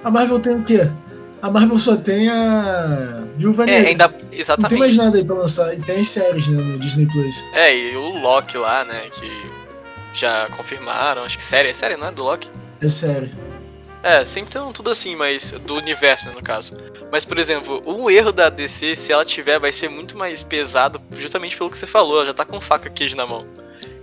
A 0.03 0.09
Marvel 0.11 0.39
tem 0.39 0.55
o 0.55 0.63
quê? 0.63 0.89
A 1.41 1.49
Marvel 1.49 1.77
só 1.77 1.95
tem 1.95 2.27
a 2.29 3.23
Viúva 3.37 3.63
É, 3.63 3.65
Negra. 3.67 3.89
ainda. 3.89 4.07
Não 4.07 4.13
tem 4.29 4.39
Exatamente. 4.39 4.79
mais 4.79 4.97
nada 4.97 5.17
aí 5.17 5.23
pra 5.23 5.35
lançar. 5.35 5.73
E 5.73 5.79
tem 5.81 5.99
as 5.99 6.09
séries, 6.09 6.47
né, 6.47 6.61
no 6.61 6.77
Disney 6.79 7.05
Plus. 7.07 7.43
É, 7.53 7.75
e 7.75 7.95
o 7.95 8.19
Loki 8.21 8.57
lá, 8.57 8.83
né, 8.85 9.03
que 9.11 9.29
já 10.13 10.47
confirmaram, 10.55 11.23
acho 11.23 11.37
que 11.37 11.43
série, 11.43 11.69
é 11.69 11.73
série, 11.73 11.95
não 11.97 12.07
é? 12.07 12.11
Do 12.11 12.23
Loki? 12.23 12.49
É 12.81 12.89
série. 12.89 13.31
É, 14.01 14.23
sempre 14.23 14.51
tem 14.51 14.61
um 14.61 14.71
tudo 14.71 14.89
assim, 14.89 15.15
mas 15.15 15.51
do 15.51 15.75
universo, 15.75 16.29
né, 16.29 16.35
no 16.35 16.41
caso. 16.41 16.75
Mas, 17.11 17.25
por 17.25 17.37
exemplo, 17.37 17.81
o 17.85 18.09
erro 18.09 18.31
da 18.31 18.49
DC, 18.49 18.95
se 18.95 19.11
ela 19.11 19.25
tiver, 19.25 19.59
vai 19.59 19.73
ser 19.73 19.89
muito 19.89 20.17
mais 20.17 20.41
pesado, 20.41 21.01
justamente 21.17 21.57
pelo 21.57 21.69
que 21.69 21.77
você 21.77 21.87
falou, 21.87 22.17
ela 22.17 22.25
já 22.25 22.33
tá 22.33 22.45
com 22.45 22.61
faca 22.61 22.89
queijo 22.89 23.17
na 23.17 23.25
mão. 23.25 23.45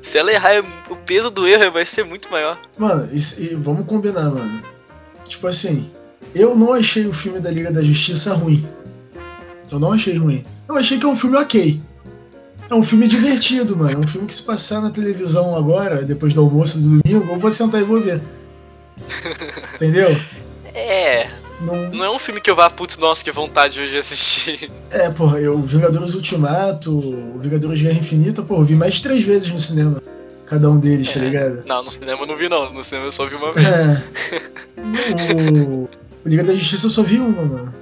Se 0.02 0.18
ela 0.18 0.32
errar, 0.32 0.64
o 0.90 0.96
peso 0.96 1.30
do 1.30 1.46
erro 1.46 1.72
vai 1.72 1.86
ser 1.86 2.04
muito 2.04 2.30
maior. 2.30 2.58
Mano, 2.76 3.08
e, 3.12 3.42
e 3.42 3.54
vamos 3.54 3.86
combinar, 3.86 4.30
mano. 4.30 4.62
Tipo 5.24 5.46
assim, 5.46 5.90
eu 6.34 6.54
não 6.54 6.72
achei 6.72 7.06
o 7.06 7.12
filme 7.12 7.40
da 7.40 7.50
Liga 7.50 7.72
da 7.72 7.82
Justiça 7.82 8.34
ruim. 8.34 8.64
Eu 9.70 9.78
não 9.78 9.92
achei 9.92 10.16
ruim. 10.16 10.44
Eu 10.68 10.76
achei 10.76 10.98
que 10.98 11.06
é 11.06 11.08
um 11.08 11.16
filme 11.16 11.36
ok. 11.36 11.80
É 12.68 12.74
um 12.74 12.82
filme 12.82 13.08
divertido, 13.08 13.76
mano. 13.76 13.92
É 13.92 13.98
um 13.98 14.06
filme 14.06 14.26
que 14.26 14.34
se 14.34 14.42
passar 14.42 14.80
na 14.80 14.90
televisão 14.90 15.56
agora, 15.56 16.02
depois 16.02 16.34
do 16.34 16.40
almoço 16.40 16.78
do 16.78 17.00
domingo, 17.00 17.32
eu 17.32 17.38
vou 17.38 17.50
sentar 17.50 17.80
e 17.80 17.84
vou 17.84 18.00
ver. 18.00 18.20
Entendeu? 19.76 20.08
É, 20.74 21.28
Não, 21.60 21.74
não 21.90 22.04
é 22.04 22.10
um 22.10 22.18
filme 22.18 22.40
que 22.40 22.50
eu 22.50 22.56
vá, 22.56 22.68
putz, 22.68 22.98
nossa, 22.98 23.24
que 23.24 23.30
vontade 23.32 23.80
hoje 23.80 23.92
de 23.92 23.98
assistir. 23.98 24.70
É, 24.90 25.08
porra, 25.10 25.40
eu 25.40 25.58
Vingadores 25.62 26.14
Ultimato, 26.14 26.90
o 26.98 27.38
Vingadores 27.38 27.80
Guerra 27.80 27.98
Infinita, 27.98 28.42
porra, 28.42 28.60
eu 28.60 28.64
vi 28.66 28.74
mais 28.74 28.94
de 28.94 29.02
três 29.02 29.22
vezes 29.24 29.50
no 29.50 29.58
cinema. 29.58 30.02
Cada 30.44 30.70
um 30.70 30.78
deles, 30.78 31.12
tá 31.12 31.18
É. 31.20 31.22
ligado? 31.24 31.64
Não, 31.66 31.82
no 31.82 31.90
cinema 31.90 32.22
eu 32.22 32.26
não 32.26 32.36
vi 32.36 32.48
não, 32.48 32.72
no 32.72 32.84
cinema 32.84 33.06
eu 33.06 33.12
só 33.12 33.26
vi 33.26 33.34
uma 33.34 33.52
vez. 33.52 33.66
É. 33.66 34.02
O, 35.34 35.84
o 35.84 35.88
Liga 36.24 36.44
da 36.44 36.54
Justiça 36.54 36.86
eu 36.86 36.90
só 36.90 37.02
vi 37.02 37.18
uma, 37.18 37.42
mano. 37.42 37.74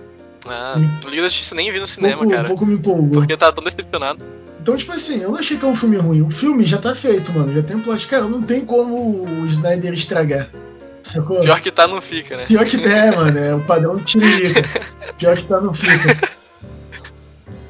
Ah, 0.46 0.77
no 0.77 1.11
Liga 1.11 1.22
da 1.22 1.29
Justiça 1.29 1.55
nem 1.55 1.70
vi 1.72 1.81
no 1.81 1.87
cinema, 1.87 2.18
pouco, 2.18 2.31
cara. 2.33 2.48
pouco 2.48 2.64
me 2.66 2.74
empolgou. 2.74 3.11
Porque 3.11 3.37
tá 3.37 3.50
tão 3.53 3.62
decepcionado. 3.64 4.24
Então, 4.61 4.77
tipo 4.77 4.92
assim, 4.92 5.20
eu 5.22 5.31
não 5.31 5.38
achei 5.38 5.59
que 5.59 5.64
é 5.64 5.68
um 5.68 5.74
filme 5.74 5.96
ruim. 5.98 6.22
O 6.22 6.31
filme 6.31 6.64
já 6.64 6.79
tá 6.79 6.94
feito, 6.94 7.33
mano. 7.35 7.53
Já 7.53 7.62
tem 7.62 7.77
um 7.77 7.81
plot. 7.81 8.07
Cara, 8.09 8.24
não 8.24 8.40
tem 8.40 8.64
como 8.64 9.24
o 9.27 9.46
Snyder 9.46 9.92
estragar. 9.92 10.48
Sacou? 11.05 11.38
Pior 11.40 11.61
que 11.61 11.71
tá, 11.71 11.87
não 11.87 12.01
fica, 12.01 12.35
né? 12.35 12.47
Pior 12.47 12.64
que 12.64 12.83
é, 12.83 13.11
mano. 13.11 13.38
É 13.38 13.55
o 13.55 13.61
padrão 13.61 13.97
de 13.97 14.05
tiririca. 14.05 14.62
Pior 15.19 15.37
que 15.37 15.47
tá, 15.47 15.61
não 15.61 15.73
fica. 15.73 16.35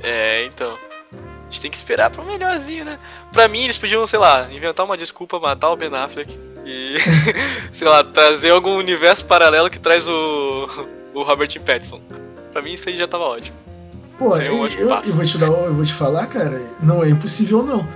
É, 0.07 0.45
então. 0.45 0.71
A 0.71 1.51
gente 1.51 1.63
tem 1.63 1.71
que 1.71 1.79
esperar 1.79 2.11
pra 2.11 2.23
um 2.23 2.27
melhorzinho, 2.27 2.85
né? 2.85 2.99
Pra 3.33 3.49
mim, 3.49 3.63
eles 3.63 3.79
podiam, 3.79 4.07
sei 4.07 4.19
lá, 4.19 4.47
inventar 4.53 4.85
uma 4.85 4.99
desculpa, 4.99 5.41
matar 5.41 5.71
o 5.71 5.77
Ben 5.77 5.89
Affleck 5.95 6.39
e, 6.67 6.99
sei 7.73 7.89
lá, 7.89 8.05
trazer 8.05 8.51
algum 8.51 8.77
universo 8.77 9.25
paralelo 9.25 9.71
que 9.71 9.79
traz 9.79 10.07
o, 10.07 10.69
o 11.15 11.23
Robert 11.23 11.59
Pattinson. 11.61 12.03
Pra 12.53 12.61
mim, 12.61 12.75
isso 12.75 12.87
aí 12.87 12.97
já 12.97 13.09
tava 13.09 13.25
ótimo. 13.25 13.57
Pô, 14.19 14.37
é 14.37 14.51
um 14.51 14.67
eu, 14.67 14.89
ótimo 14.91 14.91
eu, 14.91 14.91
eu 14.91 15.15
vou 15.15 15.25
te 15.25 15.39
dar, 15.39 15.47
eu 15.47 15.75
vou 15.75 15.85
te 15.87 15.95
falar, 15.95 16.27
cara, 16.27 16.61
não 16.83 17.03
é 17.03 17.09
impossível 17.09 17.63
não. 17.63 17.89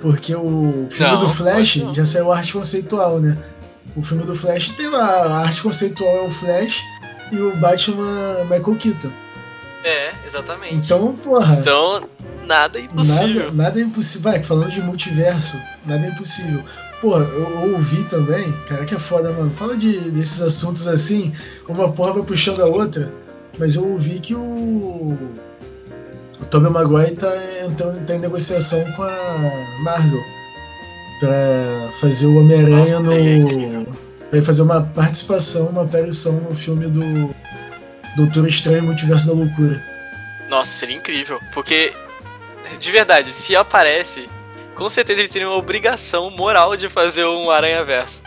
Porque 0.00 0.34
o 0.34 0.86
filme 0.90 1.12
Não, 1.12 1.18
do 1.18 1.28
Flash 1.28 1.74
já 1.92 2.04
saiu 2.04 2.32
arte 2.32 2.54
conceitual, 2.54 3.20
né? 3.20 3.36
O 3.96 4.02
filme 4.02 4.24
do 4.24 4.34
Flash 4.34 4.68
tem 4.70 4.88
lá, 4.88 5.06
a 5.06 5.38
arte 5.40 5.62
conceitual 5.62 6.16
é 6.16 6.22
o 6.22 6.30
Flash 6.30 6.80
e 7.32 7.36
o 7.40 7.54
Batman 7.56 8.44
Michael 8.44 8.76
Keaton. 8.76 9.10
É, 9.82 10.12
exatamente. 10.26 10.74
Então, 10.74 11.14
porra, 11.14 11.56
Então, 11.58 12.08
nada 12.46 12.78
é 12.78 12.82
impossível. 12.82 13.44
nada, 13.46 13.52
nada 13.52 13.80
é 13.80 13.82
impossível. 13.82 14.30
Vai, 14.30 14.42
falando 14.42 14.70
de 14.70 14.82
multiverso, 14.82 15.58
nada 15.86 16.04
é 16.06 16.10
impossível. 16.10 16.62
Porra, 17.00 17.20
eu, 17.24 17.62
eu 17.62 17.72
ouvi 17.74 18.04
também, 18.04 18.52
cara, 18.68 18.84
que 18.84 18.94
é 18.94 18.98
foda, 18.98 19.32
mano. 19.32 19.50
Fala 19.52 19.76
de, 19.76 20.10
desses 20.10 20.42
assuntos 20.42 20.86
assim, 20.86 21.32
uma 21.66 21.90
porra 21.90 22.12
vai 22.12 22.22
puxando 22.22 22.60
a 22.60 22.66
outra, 22.66 23.10
mas 23.58 23.74
eu 23.74 23.88
ouvi 23.90 24.20
que 24.20 24.34
o. 24.34 25.16
O 26.40 26.44
Tobey 26.50 26.70
Maguire 26.70 27.16
tá, 27.16 27.30
entrando, 27.64 28.04
tá 28.04 28.14
em 28.14 28.18
negociação 28.18 28.82
com 28.92 29.02
a 29.02 29.50
Marvel 29.82 30.22
pra 31.20 31.90
fazer 32.00 32.26
o 32.26 32.38
Homem-Aranha 32.38 32.98
no. 33.00 33.79
Vai 34.30 34.40
fazer 34.42 34.62
uma 34.62 34.82
participação, 34.82 35.66
uma 35.68 35.82
aparição 35.82 36.34
no 36.40 36.54
filme 36.54 36.86
do 36.88 37.34
Doutor 38.16 38.46
Estranho 38.46 38.78
e 38.78 38.82
Multiverso 38.82 39.26
da 39.26 39.32
Loucura. 39.32 39.82
Nossa, 40.48 40.70
seria 40.70 40.96
incrível. 40.96 41.40
Porque, 41.52 41.92
de 42.78 42.92
verdade, 42.92 43.32
se 43.32 43.56
aparece, 43.56 44.28
com 44.76 44.88
certeza 44.88 45.20
eles 45.20 45.30
teriam 45.32 45.52
a 45.52 45.56
obrigação 45.56 46.30
moral 46.30 46.76
de 46.76 46.88
fazer 46.88 47.24
um 47.24 47.50
Aranha 47.50 47.84
Verso. 47.84 48.22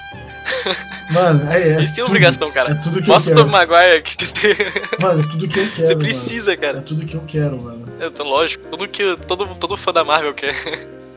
Mano, 1.12 1.50
aí 1.50 1.64
é. 1.64 1.74
eles 1.76 1.92
têm 1.92 2.04
tudo- 2.04 2.08
obrigação, 2.16 2.52
cara. 2.52 2.72
É 2.72 2.76
tudo 2.76 3.02
que 3.02 3.08
Mostra 3.08 3.34
o 3.36 3.40
eu 3.40 3.46
quero. 3.46 3.52
Maguire 3.52 4.02
que 4.02 4.18
tu 4.18 4.34
tem. 4.34 4.56
Mano, 5.00 5.30
tudo 5.30 5.48
que 5.48 5.60
eu 5.60 5.68
quero. 5.72 5.88
Você 5.88 5.96
mano. 5.96 6.00
precisa, 6.00 6.54
É 6.54 6.58
cara. 6.58 6.82
tudo 6.82 7.06
que 7.06 7.16
eu 7.16 7.24
quero, 7.26 7.62
mano. 7.62 7.86
É, 8.00 8.10
tô 8.10 8.24
lógico. 8.24 8.68
Tudo 8.70 8.88
que 8.90 9.16
todo, 9.28 9.46
todo 9.56 9.78
fã 9.78 9.94
da 9.94 10.04
Marvel 10.04 10.34
quer. 10.34 10.54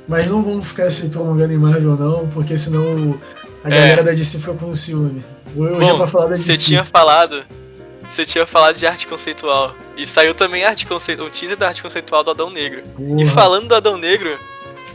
Mas 0.06 0.28
não 0.28 0.42
vamos 0.44 0.68
ficar 0.68 0.88
se 0.90 1.08
prolongando 1.08 1.52
em 1.52 1.56
Marvel, 1.58 1.96
não, 1.96 2.28
porque 2.28 2.56
senão 2.56 3.18
a 3.66 3.74
É. 3.74 3.80
galera 3.80 4.02
da 4.04 4.12
DC 4.12 4.38
fica 4.38 4.54
com 4.54 4.74
ciúme. 4.74 5.24
Hoje 5.56 5.74
é 5.84 5.90
Bom, 5.90 5.96
pra 5.96 6.06
falar 6.06 6.24
da 6.26 6.30
DC. 6.34 6.52
Você 6.52 6.58
tinha 6.58 6.84
falado. 6.84 7.44
Você 8.08 8.24
tinha 8.24 8.46
falado 8.46 8.76
de 8.76 8.86
arte 8.86 9.06
conceitual. 9.06 9.74
E 9.96 10.06
saiu 10.06 10.34
também 10.34 10.64
arte 10.64 10.86
conce... 10.86 11.20
um 11.20 11.28
teaser 11.28 11.56
da 11.56 11.68
arte 11.68 11.82
conceitual 11.82 12.22
do 12.22 12.30
Adão 12.30 12.50
Negro. 12.50 12.82
Porra. 12.96 13.22
E 13.22 13.26
falando 13.26 13.66
do 13.68 13.74
Adão 13.74 13.96
Negro, 13.98 14.38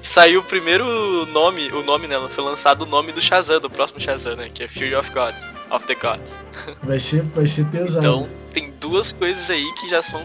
saiu 0.01 0.39
o 0.39 0.43
primeiro 0.43 0.85
nome, 1.27 1.69
o 1.73 1.83
nome, 1.83 2.07
né? 2.07 2.15
Foi 2.29 2.43
lançado 2.43 2.83
o 2.83 2.85
nome 2.85 3.11
do 3.11 3.19
Shazam, 3.19 3.59
do 3.59 3.69
próximo 3.69 3.99
Shazam, 3.99 4.37
né? 4.37 4.49
Que 4.53 4.63
é 4.63 4.67
Fury 4.67 4.95
of 4.95 5.11
Gods, 5.11 5.45
of 5.69 5.85
the 5.87 5.95
Gods. 5.95 6.37
Vai 6.83 6.99
ser, 6.99 7.23
vai 7.35 7.45
ser 7.45 7.65
pesado. 7.65 8.05
Então, 8.07 8.29
tem 8.53 8.73
duas 8.79 9.11
coisas 9.11 9.49
aí 9.49 9.69
que 9.81 9.89
já 9.89 10.01
são 10.01 10.23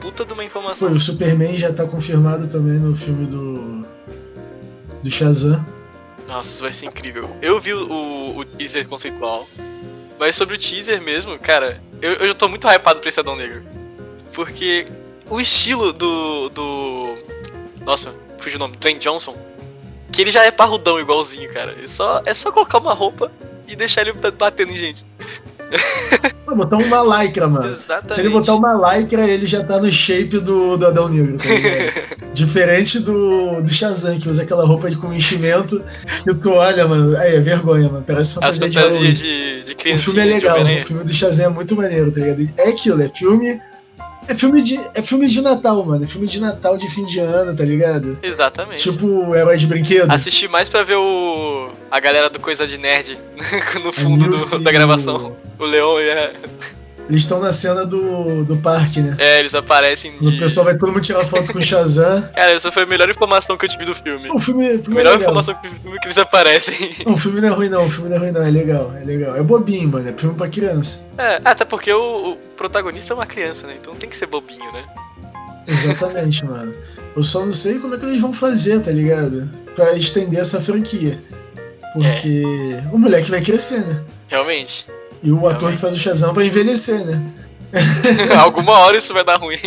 puta 0.00 0.24
de 0.26 0.32
uma 0.34 0.42
Pô, 0.42 0.46
informação. 0.48 0.92
o 0.92 1.00
Superman 1.00 1.56
já 1.56 1.72
tá 1.72 1.86
confirmado 1.86 2.46
também 2.48 2.78
no 2.78 2.94
filme 2.94 3.24
do. 3.24 3.86
do 5.02 5.10
Shazam. 5.10 5.64
Nossa, 6.32 6.48
isso 6.48 6.62
vai 6.62 6.72
ser 6.72 6.86
incrível. 6.86 7.28
Eu 7.42 7.60
vi 7.60 7.74
o, 7.74 8.38
o, 8.38 8.42
teaser 8.42 8.88
conceitual. 8.88 9.46
Mas 10.18 10.34
sobre 10.34 10.56
o 10.56 10.58
teaser 10.58 10.98
mesmo, 11.02 11.38
cara, 11.38 11.78
eu, 12.00 12.12
eu 12.14 12.34
tô 12.34 12.48
muito 12.48 12.66
hypado 12.66 13.00
pra 13.00 13.08
esse 13.10 13.20
Adão 13.20 13.36
Negro. 13.36 13.62
Porque 14.32 14.86
o 15.28 15.38
estilo 15.38 15.92
do. 15.92 16.48
do. 16.48 17.18
Nossa, 17.84 18.14
fugiu 18.38 18.56
o 18.56 18.60
nome, 18.60 18.78
Dwayne 18.78 18.98
Johnson. 18.98 19.36
Que 20.10 20.22
ele 20.22 20.30
já 20.30 20.42
é 20.44 20.50
parrudão 20.50 20.98
igualzinho, 20.98 21.52
cara. 21.52 21.76
É 21.82 21.86
só, 21.86 22.22
é 22.24 22.32
só 22.32 22.50
colocar 22.50 22.78
uma 22.78 22.94
roupa 22.94 23.30
e 23.68 23.76
deixar 23.76 24.00
ele 24.00 24.12
batendo 24.12 24.72
em 24.72 24.76
gente. 24.76 25.04
Botar 26.54 26.76
uma 26.76 27.22
lycra, 27.22 27.48
mano. 27.48 27.66
Exatamente. 27.72 28.14
Se 28.14 28.20
ele 28.20 28.28
botar 28.28 28.54
uma 28.56 28.74
lycra, 28.74 29.26
ele 29.26 29.46
já 29.46 29.64
tá 29.64 29.80
no 29.80 29.90
shape 29.90 30.38
do, 30.38 30.76
do 30.76 30.86
Adão 30.86 31.08
Negro, 31.08 31.38
tá 31.38 31.48
ligado? 31.48 31.92
Diferente 32.34 32.98
do, 32.98 33.62
do 33.62 33.72
Shazam, 33.72 34.18
que 34.20 34.28
usa 34.28 34.42
aquela 34.42 34.66
roupa 34.66 34.90
de 34.90 34.96
com 34.96 35.14
enchimento 35.14 35.82
e 36.28 36.34
tu 36.34 36.50
olha, 36.50 36.86
mano. 36.86 37.16
Aí, 37.16 37.36
é 37.36 37.40
vergonha, 37.40 37.88
mano. 37.88 38.04
Parece 38.06 38.34
fantasia 38.34 38.68
de 38.68 38.74
fantasia 38.78 38.98
Halloween. 38.98 39.12
de, 39.14 39.62
de 39.64 39.72
O 39.72 39.76
criancinha. 39.76 40.04
filme 40.04 40.20
é 40.20 40.24
de 40.24 40.32
legal, 40.34 40.56
Homem-Aranha. 40.56 40.82
o 40.82 40.86
filme 40.88 41.04
do 41.04 41.12
Shazam 41.14 41.46
é 41.46 41.48
muito 41.48 41.74
maneiro, 41.74 42.10
tá 42.12 42.20
ligado? 42.20 42.48
É 42.58 42.68
aquilo, 42.68 43.02
é 43.02 43.08
filme. 43.08 43.58
É 44.28 44.34
filme 44.34 44.62
de, 44.62 44.78
é 44.94 45.02
filme 45.02 45.26
de 45.26 45.40
Natal, 45.42 45.84
mano. 45.84 46.04
É 46.04 46.08
filme 46.08 46.26
de 46.28 46.40
Natal 46.40 46.78
de 46.78 46.88
fim 46.88 47.04
de 47.04 47.18
ano, 47.18 47.54
tá 47.56 47.64
ligado? 47.64 48.16
Exatamente. 48.22 48.82
Tipo 48.90 49.34
herói 49.34 49.56
de 49.56 49.66
brinquedo. 49.66 50.10
Assisti 50.10 50.46
mais 50.48 50.68
pra 50.68 50.82
ver 50.82 50.96
o. 50.96 51.70
a 51.90 51.98
galera 52.00 52.30
do 52.30 52.38
Coisa 52.38 52.66
de 52.66 52.78
Nerd 52.78 53.18
no 53.82 53.92
fundo 53.92 54.24
do- 54.24 54.30
Nilce 54.30 54.58
da 54.60 54.70
gravação. 54.72 55.36
o- 55.58 55.64
O 55.64 55.66
Leon 55.66 56.00
e 56.00 56.10
a. 56.10 56.32
Eles 57.08 57.22
estão 57.22 57.40
na 57.40 57.50
cena 57.50 57.84
do, 57.84 58.44
do 58.44 58.56
parque, 58.56 59.00
né? 59.00 59.14
É, 59.18 59.40
eles 59.40 59.54
aparecem 59.54 60.14
O 60.20 60.30
de. 60.30 60.38
pessoal 60.38 60.64
vai 60.64 60.76
todo 60.76 60.92
mundo 60.92 61.02
tirar 61.02 61.26
foto 61.26 61.52
com 61.52 61.58
o 61.58 61.62
Shazam. 61.62 62.22
Cara, 62.34 62.52
essa 62.52 62.70
foi 62.72 62.84
a 62.84 62.86
melhor 62.86 63.10
informação 63.10 63.56
que 63.56 63.64
eu 63.64 63.68
tive 63.68 63.84
do 63.84 63.94
filme. 63.94 64.30
O 64.30 64.38
filme, 64.38 64.64
o 64.66 64.80
A 64.80 64.82
filme 64.82 64.92
é 64.92 64.94
melhor 64.94 65.10
legal. 65.10 65.20
informação 65.20 65.54
que, 65.56 65.68
que 65.98 66.06
eles 66.06 66.16
aparecem. 66.18 66.94
Não, 67.04 67.14
o 67.14 67.16
filme 67.16 67.40
não 67.40 67.48
é 67.48 67.50
ruim 67.50 67.68
não, 67.68 67.86
o 67.86 67.90
filme 67.90 68.08
não 68.08 68.16
é 68.16 68.20
ruim 68.20 68.30
não, 68.32 68.42
é 68.42 68.50
legal, 68.50 68.94
é 69.00 69.04
legal. 69.04 69.36
É 69.36 69.42
bobinho, 69.42 69.88
mano, 69.88 70.08
é 70.08 70.12
filme 70.16 70.34
pra 70.36 70.48
criança. 70.48 71.04
É, 71.18 71.40
até 71.44 71.64
porque 71.64 71.92
o, 71.92 72.32
o 72.32 72.36
protagonista 72.56 73.12
é 73.12 73.16
uma 73.16 73.26
criança, 73.26 73.66
né? 73.66 73.74
Então 73.80 73.94
tem 73.94 74.08
que 74.08 74.16
ser 74.16 74.26
bobinho, 74.26 74.72
né? 74.72 74.84
Exatamente, 75.66 76.44
mano. 76.46 76.72
Eu 77.16 77.22
só 77.22 77.44
não 77.44 77.52
sei 77.52 77.78
como 77.78 77.94
é 77.94 77.98
que 77.98 78.06
eles 78.06 78.20
vão 78.20 78.32
fazer, 78.32 78.80
tá 78.80 78.90
ligado? 78.90 79.50
Pra 79.74 79.92
estender 79.96 80.40
essa 80.40 80.60
franquia. 80.60 81.22
Porque 81.92 82.42
o 82.92 82.98
moleque 82.98 83.30
vai 83.30 83.40
crescer, 83.42 83.80
né? 83.80 84.00
Realmente. 84.28 84.86
E 85.22 85.30
o 85.30 85.46
ator 85.46 85.70
que 85.72 85.78
faz 85.78 85.94
o 85.94 85.98
Shazam 85.98 86.34
vai 86.34 86.46
envelhecer, 86.46 87.04
né? 87.04 87.22
Alguma 88.38 88.72
hora 88.72 88.98
isso 88.98 89.14
vai 89.14 89.24
dar 89.24 89.36
ruim. 89.36 89.56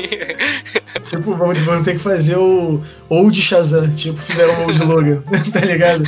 Tipo, 1.10 1.36
vão, 1.36 1.54
vão 1.54 1.84
ter 1.84 1.94
que 1.94 2.00
fazer 2.00 2.38
o 2.38 2.82
Old 3.10 3.40
Shazam, 3.40 3.90
tipo, 3.90 4.18
fizeram 4.18 4.54
o 4.54 4.64
Old 4.64 4.84
Logan, 4.86 5.22
tá 5.52 5.60
ligado? 5.60 6.04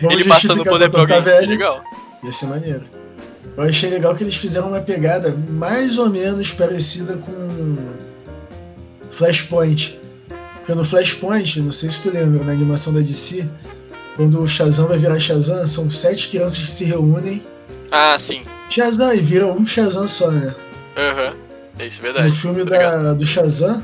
Vamos 0.00 0.20
Ele 0.20 0.24
passando 0.24 0.62
o 0.62 0.64
poder 0.64 0.88
pra 0.88 1.00
alguém. 1.00 1.16
É 1.16 1.20
velho. 1.20 1.48
legal. 1.48 1.82
Ia 2.24 2.32
ser 2.32 2.46
maneiro. 2.46 2.82
Eu 3.56 3.64
achei 3.64 3.90
legal 3.90 4.14
que 4.14 4.22
eles 4.22 4.36
fizeram 4.36 4.68
uma 4.68 4.80
pegada 4.80 5.36
mais 5.50 5.98
ou 5.98 6.08
menos 6.08 6.52
parecida 6.52 7.16
com 7.16 7.76
Flashpoint. 9.10 9.98
Porque 10.58 10.74
no 10.74 10.84
Flashpoint, 10.84 11.60
não 11.60 11.72
sei 11.72 11.90
se 11.90 12.02
tu 12.02 12.10
lembra, 12.10 12.44
na 12.44 12.52
animação 12.52 12.94
da 12.94 13.00
DC, 13.00 13.46
quando 14.16 14.40
o 14.40 14.48
Shazam 14.48 14.86
vai 14.86 14.98
virar 14.98 15.18
Shazam, 15.18 15.66
são 15.66 15.90
sete 15.90 16.28
crianças 16.28 16.58
que 16.58 16.70
se 16.70 16.84
reúnem. 16.84 17.42
Ah, 17.90 18.16
sim. 18.18 18.42
Shazam, 18.68 19.12
e 19.14 19.20
vira 19.20 19.46
um 19.46 19.66
Shazam 19.66 20.06
só, 20.06 20.30
né? 20.30 20.54
Aham. 20.96 21.34
É 21.78 21.86
isso, 21.86 21.98
No 21.98 22.12
verdade. 22.12 22.32
filme 22.36 22.64
Tá 22.64 22.96
da, 22.96 23.14
do 23.14 23.26
Shazam, 23.26 23.82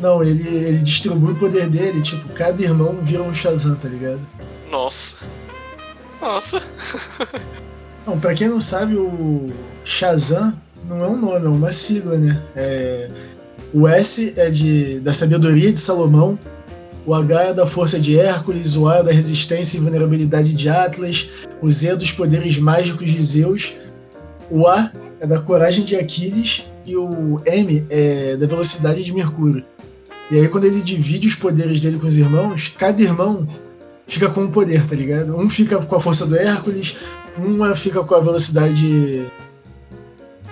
não, 0.00 0.22
ele, 0.22 0.46
ele 0.48 0.78
distribui 0.78 1.32
o 1.32 1.36
poder 1.36 1.68
dele, 1.68 2.02
tipo, 2.02 2.28
cada 2.30 2.60
irmão 2.62 2.94
vira 3.02 3.22
um 3.22 3.32
Shazam, 3.32 3.74
tá 3.76 3.88
ligado? 3.88 4.20
Nossa. 4.70 5.16
Nossa. 6.20 6.62
Não, 8.06 8.18
pra 8.18 8.34
quem 8.34 8.48
não 8.48 8.60
sabe, 8.60 8.96
o 8.96 9.46
Shazam 9.84 10.52
não 10.88 11.04
é 11.04 11.06
um 11.06 11.16
nome, 11.16 11.46
é 11.46 11.48
uma 11.48 11.70
sigla, 11.70 12.16
né? 12.18 12.42
É, 12.56 13.08
o 13.72 13.86
S 13.86 14.34
é 14.36 14.50
de, 14.50 14.98
da 14.98 15.12
sabedoria 15.12 15.72
de 15.72 15.78
Salomão, 15.78 16.36
o 17.04 17.14
H 17.14 17.42
é 17.42 17.54
da 17.54 17.66
força 17.66 17.98
de 17.98 18.18
Hércules, 18.18 18.76
o 18.76 18.88
A 18.88 18.98
é 18.98 19.02
da 19.02 19.12
resistência 19.12 19.76
e 19.76 19.80
vulnerabilidade 19.80 20.52
de 20.54 20.68
Atlas, 20.68 21.28
o 21.60 21.70
Z 21.70 21.88
é 21.88 21.96
dos 21.96 22.12
poderes 22.12 22.58
mágicos 22.58 23.10
de 23.10 23.20
Zeus, 23.20 23.72
o 24.50 24.66
A 24.66 24.90
é 25.20 25.26
da 25.26 25.40
coragem 25.40 25.84
de 25.84 25.96
Aquiles 25.96 26.66
e 26.86 26.96
o 26.96 27.40
M 27.46 27.86
é 27.90 28.36
da 28.36 28.46
velocidade 28.46 29.02
de 29.02 29.12
Mercúrio. 29.12 29.64
E 30.30 30.38
aí 30.38 30.48
quando 30.48 30.64
ele 30.64 30.80
divide 30.80 31.26
os 31.26 31.34
poderes 31.34 31.80
dele 31.80 31.98
com 31.98 32.06
os 32.06 32.18
irmãos, 32.18 32.72
cada 32.78 33.02
irmão 33.02 33.48
fica 34.06 34.30
com 34.30 34.42
um 34.42 34.50
poder, 34.50 34.86
tá 34.86 34.94
ligado? 34.94 35.36
Um 35.36 35.48
fica 35.48 35.78
com 35.84 35.96
a 35.96 36.00
força 36.00 36.26
do 36.26 36.36
Hércules, 36.36 36.96
uma 37.36 37.74
fica 37.74 38.02
com 38.04 38.14
a 38.14 38.20
velocidade 38.20 39.26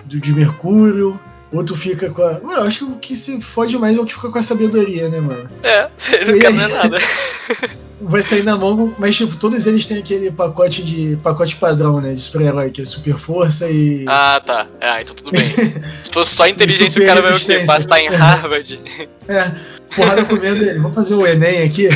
de 0.07 0.33
Mercúrio, 0.33 1.19
outro 1.53 1.75
fica 1.77 2.11
com 2.11 2.23
a. 2.23 2.41
Mano, 2.41 2.61
eu 2.61 2.63
acho 2.65 2.79
que 2.79 2.85
o 2.85 2.97
que 2.97 3.17
se 3.17 3.41
fode 3.41 3.77
mais 3.79 3.97
é 3.97 4.01
o 4.01 4.05
que 4.05 4.15
fica 4.15 4.31
com 4.31 4.39
a 4.39 4.43
sabedoria, 4.43 5.09
né, 5.09 5.21
mano? 5.21 5.49
É, 5.63 5.89
ele 6.21 6.33
não 6.33 6.39
quer 6.39 6.47
aí? 6.49 6.55
nada. 6.55 6.99
Vai 8.03 8.23
sair 8.23 8.43
na 8.43 8.57
mão, 8.57 8.95
mas 8.99 9.15
tipo, 9.15 9.37
todos 9.37 9.67
eles 9.67 9.87
têm 9.87 9.99
aquele 9.99 10.31
pacote 10.31 10.83
de. 10.83 11.19
pacote 11.19 11.57
padrão, 11.57 12.01
né? 12.01 12.15
De 12.15 12.21
super-herói, 12.21 12.71
que 12.71 12.81
é 12.81 12.85
super 12.85 13.19
força 13.19 13.69
e. 13.69 14.07
Ah, 14.09 14.41
tá. 14.45 14.67
Ah, 14.81 15.03
então 15.03 15.15
tudo 15.15 15.33
bem. 15.33 15.51
Se 16.03 16.11
fosse 16.11 16.35
só 16.35 16.49
inteligência, 16.49 17.03
o 17.03 17.07
cara 17.07 17.21
vai 17.21 17.33
o 17.33 17.39
quê? 17.39 17.53
estar 17.53 18.01
em 18.01 18.09
Harvard. 18.09 18.81
É, 19.29 19.53
porrada 19.95 20.25
comendo 20.25 20.65
ele. 20.65 20.79
Vamos 20.79 20.95
fazer 20.95 21.15
o 21.15 21.27
Enem 21.27 21.63
aqui. 21.63 21.91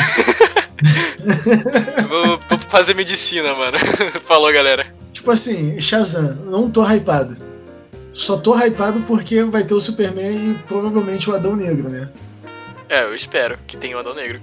vou, 2.06 2.38
vou 2.50 2.58
fazer 2.68 2.94
medicina, 2.94 3.54
mano. 3.54 3.78
Falou, 4.26 4.52
galera. 4.52 4.86
Tipo 5.10 5.30
assim, 5.30 5.80
Shazam, 5.80 6.36
não 6.44 6.70
tô 6.70 6.84
hypado. 6.86 7.53
Só 8.14 8.36
tô 8.36 8.54
hypado 8.54 9.00
porque 9.02 9.42
vai 9.42 9.64
ter 9.64 9.74
o 9.74 9.80
Superman 9.80 10.52
e 10.52 10.54
provavelmente 10.68 11.28
o 11.28 11.34
Adão 11.34 11.56
Negro, 11.56 11.88
né? 11.88 12.08
É, 12.88 13.02
eu 13.02 13.14
espero 13.14 13.58
que 13.66 13.76
tenha 13.76 13.96
o 13.96 14.00
Adão 14.00 14.14
Negro. 14.14 14.40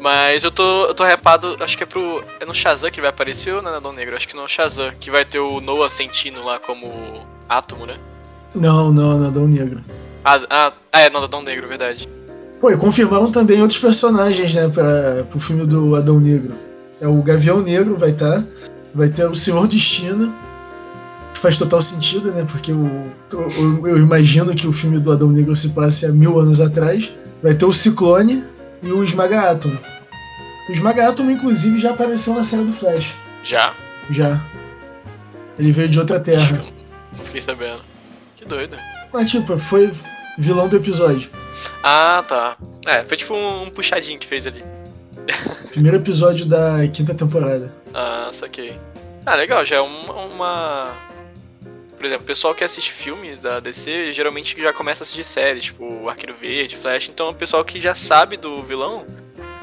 Mas 0.00 0.44
eu 0.44 0.50
tô, 0.50 0.86
eu 0.86 0.94
tô 0.94 1.06
hypado, 1.06 1.56
acho 1.60 1.76
que 1.76 1.82
é 1.82 1.86
pro. 1.86 2.24
É 2.40 2.46
no 2.46 2.54
Shazam 2.54 2.90
que 2.90 3.00
vai 3.00 3.10
aparecer 3.10 3.54
ou 3.54 3.62
no 3.62 3.68
Adão 3.68 3.92
Negro? 3.92 4.16
Acho 4.16 4.26
que 4.26 4.36
no 4.36 4.48
Shazam, 4.48 4.92
que 4.98 5.10
vai 5.10 5.24
ter 5.24 5.38
o 5.38 5.60
Noah 5.60 5.90
Sentino 5.90 6.42
lá 6.42 6.58
como 6.58 7.26
átomo, 7.48 7.84
né? 7.84 7.96
Não, 8.54 8.90
não, 8.90 9.18
no 9.18 9.26
Adão 9.26 9.46
Negro. 9.46 9.82
Ah, 10.24 10.40
ah, 10.48 10.72
ah, 10.92 11.00
é 11.00 11.10
no 11.10 11.18
Adão 11.18 11.42
Negro, 11.42 11.68
verdade. 11.68 12.08
Pô, 12.60 12.70
e 12.70 12.76
confirmaram 12.76 13.30
também 13.30 13.60
outros 13.60 13.78
personagens, 13.78 14.54
né, 14.54 14.68
pra, 14.68 15.24
pro 15.24 15.38
filme 15.38 15.66
do 15.66 15.94
Adão 15.94 16.18
Negro. 16.18 16.54
É 17.00 17.06
o 17.06 17.22
Gavião 17.22 17.60
Negro 17.60 17.96
vai 17.96 18.10
estar, 18.10 18.42
vai 18.94 19.08
ter 19.08 19.26
o 19.26 19.34
Senhor 19.34 19.68
Destino, 19.68 20.34
faz 21.38 21.56
total 21.56 21.80
sentido, 21.82 22.32
né, 22.32 22.44
porque 22.50 22.72
o, 22.72 23.12
eu, 23.32 23.88
eu 23.88 23.98
imagino 23.98 24.54
que 24.54 24.66
o 24.66 24.72
filme 24.72 24.98
do 24.98 25.12
Adão 25.12 25.28
Negro 25.30 25.54
se 25.54 25.70
passe 25.70 26.06
há 26.06 26.10
mil 26.10 26.38
anos 26.38 26.60
atrás. 26.60 27.12
Vai 27.42 27.54
ter 27.54 27.64
o 27.64 27.72
Ciclone 27.72 28.44
e 28.82 28.90
o 28.90 29.04
Esmaga 29.04 29.50
Átomo. 29.50 29.78
O 30.68 30.72
Esmaga 30.72 31.08
Átomo, 31.08 31.30
inclusive, 31.30 31.78
já 31.78 31.90
apareceu 31.90 32.34
na 32.34 32.42
série 32.44 32.64
do 32.64 32.72
Flash. 32.72 33.14
Já? 33.44 33.74
Já. 34.10 34.40
Ele 35.58 35.72
veio 35.72 35.88
de 35.88 35.98
outra 35.98 36.18
terra. 36.20 36.56
eu 36.58 37.18
não 37.18 37.24
fiquei 37.24 37.40
sabendo. 37.40 37.82
Que 38.36 38.44
doido. 38.44 38.76
Ah, 39.12 39.24
tipo, 39.24 39.58
foi 39.58 39.90
vilão 40.38 40.68
do 40.68 40.76
episódio. 40.76 41.30
Ah, 41.82 42.22
tá. 42.26 42.56
É, 42.86 43.02
foi 43.02 43.16
tipo 43.16 43.34
um, 43.34 43.62
um 43.64 43.70
puxadinho 43.70 44.18
que 44.18 44.26
fez 44.26 44.46
ali. 44.46 44.64
Primeiro 45.72 45.96
episódio 45.98 46.46
da 46.46 46.86
quinta 46.88 47.14
temporada. 47.14 47.72
Ah, 47.94 48.28
saquei. 48.32 48.78
Ah, 49.24 49.34
legal, 49.36 49.64
já 49.64 49.76
é 49.76 49.80
uma, 49.80 50.12
uma- 50.12 50.92
Por 51.96 52.04
exemplo, 52.04 52.24
o 52.24 52.26
pessoal 52.26 52.54
que 52.54 52.62
assiste 52.62 52.92
filmes 52.92 53.40
da 53.40 53.58
DC 53.58 54.12
geralmente 54.12 54.60
já 54.60 54.72
começa 54.72 55.02
a 55.02 55.04
assistir 55.04 55.24
séries, 55.24 55.64
tipo 55.64 56.08
Arqueiro 56.08 56.34
Verde, 56.38 56.76
Flash, 56.76 57.08
então 57.08 57.30
o 57.30 57.34
pessoal 57.34 57.64
que 57.64 57.80
já 57.80 57.94
sabe 57.94 58.36
do 58.36 58.62
vilão 58.62 59.04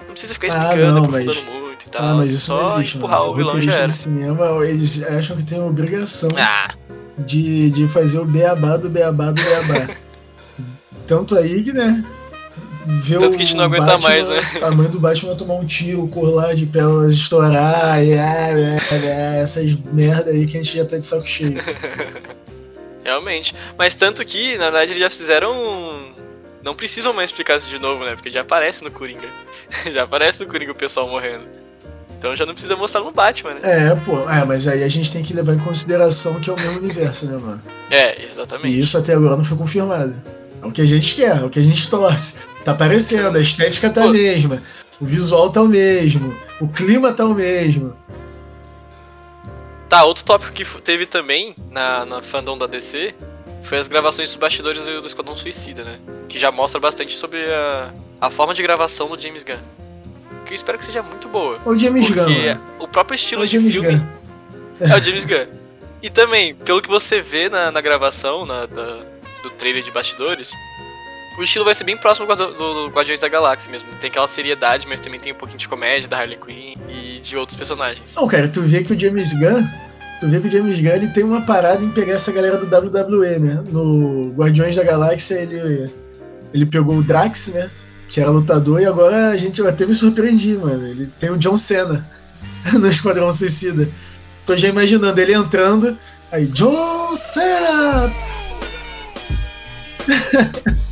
não 0.05 0.11
precisa 0.11 0.33
ficar 0.33 0.47
Ah, 0.47 0.63
explicando, 0.71 0.93
não, 0.93 1.05
aprofundando 1.05 1.41
mas- 1.45 1.61
muito 1.61 1.85
e 1.85 1.89
tal. 1.89 2.01
Ah, 2.03 2.13
mas 2.15 2.31
isso 2.31 2.45
Só 2.47 2.57
não 2.63 2.75
existe. 2.75 2.97
empurrar 2.97 3.19
mano. 3.19 3.31
o 3.31 3.35
vilão 3.35 3.61
já 3.61 3.73
era. 3.73 3.87
de 3.87 3.93
cinema, 3.93 4.45
eles 4.65 5.03
acham 5.03 5.37
que 5.37 5.43
tem 5.43 5.59
a 5.59 5.63
obrigação 5.65 6.29
Ah, 6.37 6.73
de, 7.19 7.69
de 7.71 7.87
fazer 7.87 8.19
o 8.19 8.25
beabá 8.25 8.77
do 8.77 8.89
beabá 8.89 9.31
do 9.31 9.41
beabá. 9.41 9.93
Tanto 11.05 11.37
aí 11.37 11.63
que, 11.63 11.71
né? 11.73 12.03
Ver 12.85 13.19
Tanto 13.19 13.37
que 13.37 13.43
a 13.43 13.45
gente 13.45 13.55
não 13.55 13.65
aguenta 13.65 13.85
Batman, 13.85 14.09
mais, 14.09 14.29
né? 14.29 14.41
O 14.55 14.59
tamanho 14.59 14.89
do 14.89 14.99
Batman 14.99 15.35
tomar 15.35 15.55
um 15.55 15.65
tiro, 15.65 16.07
colar 16.09 16.53
de 16.53 16.65
pérolas 16.65 17.13
estourar, 17.13 18.03
e, 18.03 18.13
ah, 18.13 18.49
ah, 18.49 18.77
ah, 18.91 19.35
essas 19.37 19.75
merda 19.91 20.31
aí 20.31 20.45
que 20.45 20.57
a 20.57 20.63
gente 20.63 20.77
já 20.77 20.85
tá 20.85 20.97
de 20.97 21.07
saco 21.07 21.25
cheio. 21.25 21.55
realmente. 23.03 23.53
Mas 23.77 23.95
tanto 23.95 24.23
que, 24.25 24.57
na 24.57 24.65
verdade, 24.65 24.91
eles 24.91 24.99
já 24.99 25.09
fizeram 25.09 25.53
um, 25.53 26.13
não 26.63 26.73
precisam 26.73 27.13
mais 27.13 27.29
explicar 27.29 27.57
isso 27.57 27.69
de 27.69 27.79
novo, 27.79 28.03
né? 28.03 28.15
Porque 28.15 28.31
já 28.31 28.41
aparece 28.41 28.83
no 28.83 28.89
Coringa. 28.89 29.27
já 29.91 30.03
aparece 30.03 30.43
no 30.43 30.49
Coringa 30.49 30.71
o 30.71 30.75
pessoal 30.75 31.07
morrendo. 31.07 31.45
Então 32.17 32.33
já 32.37 32.45
não 32.45 32.53
precisa 32.53 32.77
mostrar 32.77 33.01
no 33.01 33.11
Batman, 33.11 33.55
né? 33.55 33.59
É, 33.63 33.95
pô, 33.97 34.29
é, 34.29 34.45
mas 34.45 34.65
aí 34.65 34.81
a 34.81 34.87
gente 34.87 35.11
tem 35.11 35.21
que 35.21 35.33
levar 35.33 35.53
em 35.55 35.59
consideração 35.59 36.39
que 36.39 36.49
é 36.49 36.53
o 36.53 36.55
mesmo 36.55 36.79
universo, 36.79 37.25
né, 37.25 37.37
mano? 37.37 37.61
É, 37.91 38.23
exatamente. 38.23 38.77
E 38.77 38.79
isso 38.79 38.97
até 38.97 39.13
agora 39.13 39.35
não 39.35 39.43
foi 39.43 39.57
confirmado. 39.57 40.15
É 40.61 40.65
o 40.65 40.71
que 40.71 40.81
a 40.81 40.85
gente 40.85 41.15
quer, 41.15 41.37
é 41.37 41.43
o 41.43 41.49
que 41.49 41.59
a 41.59 41.63
gente 41.63 41.89
torce. 41.89 42.37
Tá 42.63 42.71
aparecendo, 42.71 43.37
a 43.37 43.41
estética 43.41 43.89
tá 43.89 44.05
a 44.05 44.07
mesma, 44.09 44.61
o 45.01 45.05
visual 45.05 45.49
tá 45.49 45.61
o 45.61 45.67
mesmo, 45.67 46.33
o 46.61 46.67
clima 46.67 47.11
tá 47.11 47.25
o 47.25 47.33
mesmo. 47.33 47.95
Tá, 49.89 50.03
outro 50.05 50.23
tópico 50.25 50.51
que 50.53 50.65
teve 50.81 51.05
também 51.05 51.53
na, 51.69 52.05
na 52.05 52.21
fandom 52.21 52.57
da 52.57 52.65
DC 52.65 53.13
foi 53.63 53.77
as 53.77 53.87
gravações 53.87 54.29
dos 54.29 54.37
bastidores 54.37 54.85
do 54.85 55.05
Esquadrão 55.05 55.37
Suicida, 55.37 55.83
né? 55.83 55.99
Que 56.27 56.39
já 56.39 56.51
mostra 56.51 56.79
bastante 56.79 57.15
sobre 57.15 57.39
a, 57.45 57.91
a 58.19 58.29
forma 58.29 58.53
de 58.53 58.63
gravação 58.63 59.07
do 59.07 59.19
James 59.21 59.43
Gunn. 59.43 59.57
Que 60.45 60.53
eu 60.53 60.55
espero 60.55 60.77
que 60.77 60.85
seja 60.85 61.03
muito 61.03 61.27
boa. 61.29 61.59
É 61.63 61.69
o 61.69 61.77
James 61.77 62.09
Gunn. 62.09 62.23
Porque 62.25 62.45
mano. 62.47 62.61
o 62.79 62.87
próprio 62.87 63.15
estilo 63.15 63.43
É 63.43 63.45
o 63.45 63.47
de 63.47 63.53
James 63.57 63.73
filme 63.73 63.89
Gunn. 63.97 64.05
é 64.89 64.95
o 64.97 64.99
James 65.03 65.25
Gunn. 65.25 65.47
E 66.01 66.09
também, 66.09 66.55
pelo 66.55 66.81
que 66.81 66.89
você 66.89 67.21
vê 67.21 67.47
na, 67.47 67.71
na 67.71 67.79
gravação, 67.79 68.45
na, 68.45 68.65
da- 68.65 68.97
do 69.43 69.49
trailer 69.57 69.83
de 69.83 69.91
bastidores, 69.91 70.51
o 71.37 71.43
estilo 71.43 71.65
vai 71.65 71.73
ser 71.73 71.83
bem 71.83 71.97
próximo 71.97 72.27
do, 72.27 72.53
do, 72.53 72.73
do 72.73 72.87
Guardiões 72.89 73.21
da 73.21 73.27
Galáxia 73.27 73.71
mesmo. 73.71 73.89
Tem 73.95 74.09
aquela 74.09 74.27
seriedade, 74.27 74.87
mas 74.87 74.99
também 74.99 75.19
tem 75.19 75.33
um 75.33 75.35
pouquinho 75.35 75.59
de 75.59 75.67
comédia 75.67 76.07
da 76.07 76.19
Harley 76.19 76.37
Quinn 76.37 76.75
e 76.87 77.19
de 77.19 77.35
outros 77.37 77.57
personagens. 77.57 78.13
Não, 78.15 78.27
cara, 78.27 78.47
tu 78.47 78.61
vê 78.61 78.83
que 78.83 78.93
o 78.93 78.99
James 78.99 79.33
Gunn. 79.33 79.65
Tu 80.19 80.29
vê 80.29 80.39
que 80.39 80.47
o 80.47 80.51
James 80.51 80.79
Gunn 80.79 80.91
ele 80.91 81.07
tem 81.09 81.23
uma 81.23 81.41
parada 81.41 81.83
em 81.83 81.89
pegar 81.89 82.13
essa 82.13 82.31
galera 82.31 82.57
do 82.57 82.65
WWE, 82.65 83.39
né? 83.39 83.63
No 83.67 84.31
Guardiões 84.35 84.75
da 84.75 84.83
Galáxia 84.83 85.35
ele, 85.35 85.91
ele 86.53 86.65
pegou 86.65 86.97
o 86.97 87.03
Drax, 87.03 87.47
né? 87.47 87.69
Que 88.07 88.21
era 88.21 88.29
lutador, 88.29 88.79
e 88.79 88.85
agora 88.85 89.29
a 89.29 89.37
gente 89.37 89.61
até 89.65 89.85
me 89.87 89.93
surpreendi, 89.93 90.55
mano. 90.55 90.87
Ele 90.87 91.07
tem 91.19 91.31
o 91.31 91.37
John 91.37 91.57
Cena 91.57 92.05
no 92.73 92.87
Esquadrão 92.87 93.31
Suicida. 93.31 93.89
Tô 94.45 94.55
já 94.55 94.67
imaginando 94.67 95.19
ele 95.19 95.33
entrando, 95.33 95.97
aí, 96.31 96.45
John 96.47 97.15
Cena! 97.15 98.13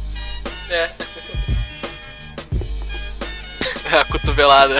A 4.00 4.06
cotovelada. 4.06 4.76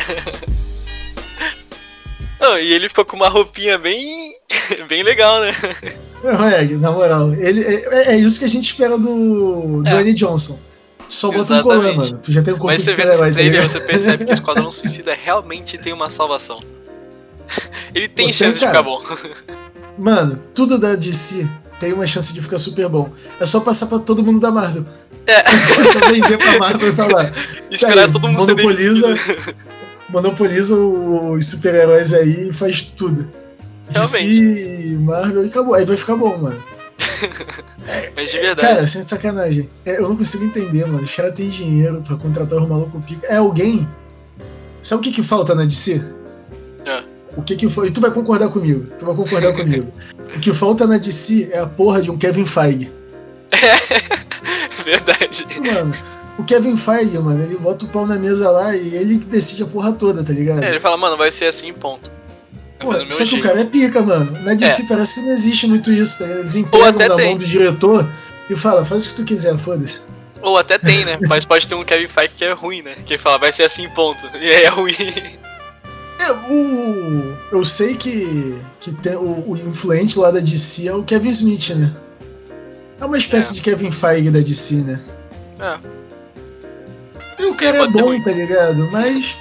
Não, 2.40 2.58
e 2.58 2.74
ele 2.74 2.90
ficou 2.90 3.06
com 3.06 3.16
uma 3.16 3.30
roupinha 3.30 3.78
bem. 3.78 4.34
bem 4.88 5.04
legal, 5.04 5.42
né? 5.42 5.54
É, 6.24 6.64
na 6.76 6.92
moral, 6.92 7.34
ele, 7.34 7.64
é, 7.64 8.14
é 8.14 8.16
isso 8.18 8.40
que 8.40 8.46
a 8.46 8.48
gente 8.48 8.66
espera 8.66 8.98
do 8.98 9.84
É. 9.86 9.90
Dwayne 9.90 10.14
Johnson. 10.14 10.60
Só 11.08 11.30
bota 11.32 11.56
um 11.56 11.62
colã, 11.62 11.94
mano. 11.94 12.18
Tu 12.20 12.32
já 12.32 12.42
tem 12.42 12.54
um 12.54 12.58
corpo 12.58 12.74
Mas 12.74 12.84
você 12.84 12.94
vê 12.96 13.06
nesse 13.06 13.20
tá 13.20 13.32
trailer, 13.32 13.70
você 13.70 13.80
percebe 13.82 14.26
que 14.26 14.32
o 14.32 14.34
Esquadrão 14.36 14.72
Suicida 14.72 15.14
realmente 15.14 15.78
tem 15.78 15.92
uma 15.92 16.10
salvação. 16.10 16.64
Ele 17.94 18.08
tem 18.08 18.28
Pô, 18.28 18.34
chance 18.34 18.60
tem, 18.60 18.68
de 18.68 18.68
ficar 18.68 18.82
bom. 18.82 19.02
Mano, 19.98 20.42
tudo 20.54 20.78
da 20.78 20.96
DC 20.96 21.46
tem 21.82 21.92
uma 21.94 22.06
chance 22.06 22.32
de 22.32 22.40
ficar 22.40 22.60
super 22.60 22.88
bom. 22.88 23.10
É 23.40 23.46
só 23.46 23.60
passar 23.60 23.88
pra 23.88 23.98
todo 23.98 24.24
mundo 24.24 24.40
da 24.40 24.52
Marvel. 24.52 24.86
É. 25.26 25.44
Só 25.92 26.08
vender 26.08 26.38
pra 26.38 26.60
Marvel 26.60 26.90
e 26.90 26.96
falar. 26.96 27.34
Esperar 27.70 28.06
aí, 28.06 28.12
todo 28.12 28.28
mundo 28.28 28.40
monopoliza, 28.40 29.08
monopoliza 30.10 30.76
os 30.78 31.46
super-heróis 31.48 32.14
aí 32.14 32.50
e 32.50 32.54
faz 32.54 32.84
tudo. 32.84 33.30
DC, 33.90 34.98
Marvel 35.00 35.46
e 35.46 35.48
acabou. 35.48 35.74
Aí 35.74 35.84
vai 35.84 35.98
ficar 35.98 36.16
bom, 36.16 36.38
mano. 36.38 36.64
Mas 38.16 38.32
de 38.32 38.38
verdade. 38.38 38.76
Cara, 38.76 38.88
sem 38.88 39.02
sacanagem. 39.02 39.70
É, 39.86 39.98
eu 39.98 40.08
não 40.08 40.16
consigo 40.16 40.46
entender, 40.46 40.86
mano. 40.86 41.04
Os 41.04 41.16
caras 41.16 41.34
têm 41.34 41.50
dinheiro 41.50 42.02
pra 42.06 42.16
contratar 42.16 42.62
os 42.62 42.70
malucos 42.70 43.04
pica. 43.06 43.26
É 43.28 43.38
alguém. 43.38 43.88
Sabe 44.82 45.02
o 45.02 45.04
que 45.04 45.12
que 45.12 45.24
falta 45.24 45.56
na 45.56 45.66
DC? 45.66 46.02
É. 46.86 47.04
O 47.36 47.42
que 47.42 47.56
que 47.56 47.70
foi? 47.70 47.88
E 47.88 47.92
tu 47.92 48.02
vai 48.02 48.12
concordar 48.12 48.50
comigo. 48.50 48.86
Tu 48.98 49.06
vai 49.06 49.16
concordar 49.16 49.54
comigo. 49.54 49.92
O 50.36 50.40
que 50.40 50.54
falta 50.54 50.86
na 50.86 50.98
DC 50.98 51.50
é 51.52 51.60
a 51.60 51.68
porra 51.68 52.02
de 52.02 52.12
um 52.12 52.18
Kevin 52.18 52.46
Feige. 52.46 52.92
verdade. 54.84 55.46
Mano, 55.60 55.94
o 56.38 56.44
Kevin 56.44 56.76
Feige, 56.76 57.18
mano, 57.20 57.42
ele 57.42 57.58
bota 57.58 57.86
o 57.86 57.88
pau 57.88 58.06
na 58.06 58.18
mesa 58.18 58.50
lá 58.50 58.76
e 58.76 58.96
ele 58.96 59.16
decide 59.18 59.64
a 59.64 59.68
porra 59.68 59.94
toda, 59.94 60.24
tá 60.24 60.34
ligado? 60.34 60.64
É, 60.64 60.70
ele 60.70 60.80
fala, 60.80 60.98
mano, 60.98 61.18
vai 61.18 61.32
ser 61.32 61.46
assim, 61.46 61.74
ponto. 61.74 62.12
Pô, 62.80 62.94
só 62.94 62.98
meu 62.98 63.08
que 63.08 63.24
o 63.24 63.26
jeito. 63.26 63.44
cara 63.44 63.62
é 63.62 63.66
pica, 63.66 64.02
mano. 64.02 64.32
Na 64.42 64.54
DC 64.54 64.86
parece 64.90 65.16
que 65.16 65.22
não 65.22 65.32
existe 65.32 65.68
muito 65.68 65.92
isso, 65.92 66.20
tá? 66.20 66.26
Eles 66.26 66.56
entregam 66.56 67.16
tem. 67.16 67.30
mão 67.30 67.38
do 67.38 67.46
diretor 67.46 68.10
e 68.50 68.56
fala, 68.56 68.84
faz 68.84 69.06
o 69.06 69.10
que 69.10 69.16
tu 69.16 69.24
quiser, 69.24 69.58
foda-se. 69.58 70.02
Ou 70.42 70.58
até 70.58 70.78
tem, 70.80 71.06
né? 71.06 71.20
Mas 71.30 71.46
pode 71.46 71.68
ter 71.68 71.76
um 71.76 71.84
Kevin 71.84 72.08
Feige 72.08 72.34
que 72.36 72.44
é 72.44 72.52
ruim, 72.54 72.82
né? 72.82 72.96
Que 73.06 73.14
ele 73.14 73.22
fala, 73.22 73.38
vai 73.38 73.52
ser 73.52 73.64
assim, 73.64 73.88
ponto. 73.90 74.26
E 74.36 74.50
aí 74.50 74.64
é 74.64 74.70
ruim. 74.70 74.96
É, 76.22 76.32
o. 76.32 77.36
Eu 77.52 77.64
sei 77.64 77.96
que, 77.96 78.56
que 78.80 78.92
tem, 78.92 79.16
o, 79.16 79.50
o 79.50 79.58
influente 79.58 80.20
lá 80.20 80.30
da 80.30 80.40
DC 80.40 80.88
é 80.88 80.94
o 80.94 81.04
Kevin 81.04 81.30
Smith, 81.30 81.70
né? 81.72 81.92
É 83.00 83.06
uma 83.06 83.18
espécie 83.18 83.52
É. 83.52 83.54
de 83.56 83.62
Kevin 83.62 83.92
Feige 83.92 84.30
da 84.30 84.40
DC, 84.40 84.76
né? 84.76 85.00
É. 85.60 85.80
E 87.40 87.46
o 87.46 87.56
cara 87.56 87.78
é, 87.78 87.82
ser 87.82 87.92
bom, 87.92 88.24
tá 88.24 88.32
ligado? 88.32 88.88
Mas. 88.92 89.36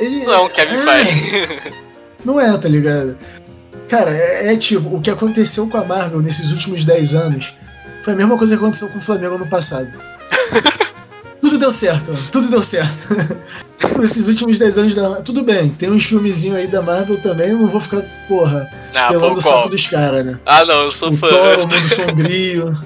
Ele. 0.00 0.24
Não 0.24 0.34
é 0.34 0.40
um 0.40 0.48
Kevin 0.50 0.78
Feige. 0.78 1.72
Não 2.22 2.38
é, 2.38 2.58
tá 2.58 2.68
ligado? 2.68 3.16
Cara, 3.88 4.10
é, 4.10 4.52
é 4.52 4.56
tipo, 4.56 4.94
o 4.94 5.00
que 5.00 5.10
aconteceu 5.10 5.66
com 5.66 5.78
a 5.78 5.84
Marvel 5.84 6.20
nesses 6.20 6.52
últimos 6.52 6.84
10 6.84 7.14
anos 7.14 7.54
foi 8.02 8.12
a 8.12 8.16
mesma 8.16 8.36
coisa 8.36 8.54
que 8.54 8.62
aconteceu 8.62 8.88
com 8.90 8.98
o 8.98 9.02
Flamengo 9.02 9.38
no 9.38 9.46
passado. 9.46 9.90
tudo 11.40 11.58
deu 11.58 11.70
certo. 11.70 12.12
Tudo 12.30 12.48
deu 12.50 12.62
certo. 12.62 12.90
Nesses 13.98 14.28
últimos 14.28 14.58
10 14.58 14.78
anos 14.78 14.94
da 14.94 15.22
Tudo 15.22 15.42
bem, 15.42 15.70
tem 15.70 15.90
uns 15.90 16.04
filmezinhos 16.04 16.58
aí 16.58 16.66
da 16.66 16.82
Marvel 16.82 17.16
também, 17.18 17.52
não 17.52 17.66
vou 17.66 17.80
ficar, 17.80 18.02
porra, 18.28 18.70
Ah, 18.94 19.08
pelando 19.08 19.38
o 19.38 19.42
saco 19.42 19.68
dos 19.70 19.86
caras, 19.86 20.22
né? 20.24 20.38
Ah, 20.44 20.64
não, 20.64 20.82
eu 20.82 20.90
sou 20.92 21.10
O 21.10 21.16
fã. 21.16 21.28
Thor, 21.28 21.58
o 21.58 21.60
Mundo 21.68 21.88
Sombrio. 21.88 22.82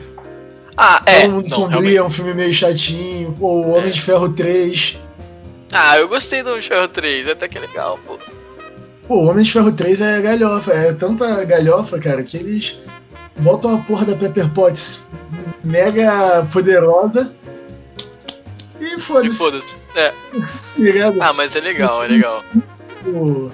Ah, 0.77 1.03
é. 1.07 1.21
Thor, 1.23 1.29
o 1.29 1.33
Mundo 1.35 1.49
Não, 1.51 1.57
Sombrio 1.57 1.71
realmente. 1.81 1.97
é 1.99 2.03
um 2.05 2.11
filme 2.11 2.35
meio 2.35 2.53
chatinho. 2.55 3.33
Pô, 3.38 3.49
o 3.49 3.71
Homem 3.71 3.88
É. 3.88 3.90
de 3.90 4.01
Ferro 4.01 4.29
3. 4.33 5.01
Ah, 5.73 5.99
eu 5.99 6.09
gostei 6.09 6.43
do 6.45 6.61
Ferro 6.62 6.87
3, 6.88 7.29
até 7.29 7.49
que 7.49 7.59
é 7.59 7.61
legal, 7.61 7.99
pô. 8.07 8.19
Pô, 9.09 9.17
o 9.17 9.27
Homem 9.27 9.43
de 9.43 9.53
Ferro 9.53 9.73
3 9.73 10.01
é 10.01 10.21
galhofa. 10.21 10.73
É 10.73 10.93
tanta 10.93 11.45
galhofa, 11.45 11.99
cara, 11.99 12.23
que 12.23 12.37
eles 12.37 12.79
botam 13.38 13.75
a 13.75 13.79
porra 13.79 14.05
da 14.07 14.14
Pepper 14.17 14.49
Potts 14.51 15.09
mega 15.64 16.47
poderosa 16.53 17.33
e 18.80 18.98
foda-se, 18.98 19.38
foda-se. 19.38 19.76
É. 19.96 20.12
Ah, 21.20 21.32
mas 21.32 21.54
é 21.56 21.60
legal, 21.60 22.02
é 22.04 22.08
legal. 22.08 22.44
Pô, 23.04 23.50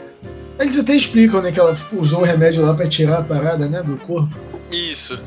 Eles 0.59 0.79
até 0.79 0.95
explicam, 0.95 1.41
né, 1.43 1.53
que 1.53 1.61
ela 1.61 1.77
usou 1.93 2.21
o 2.21 2.25
remédio 2.25 2.63
lá 2.63 2.75
pra 2.75 2.87
tirar 2.89 3.19
a 3.19 3.23
parada, 3.25 3.69
né, 3.69 3.83
do 3.83 3.97
corpo. 3.97 4.35
Isso. 4.71 5.19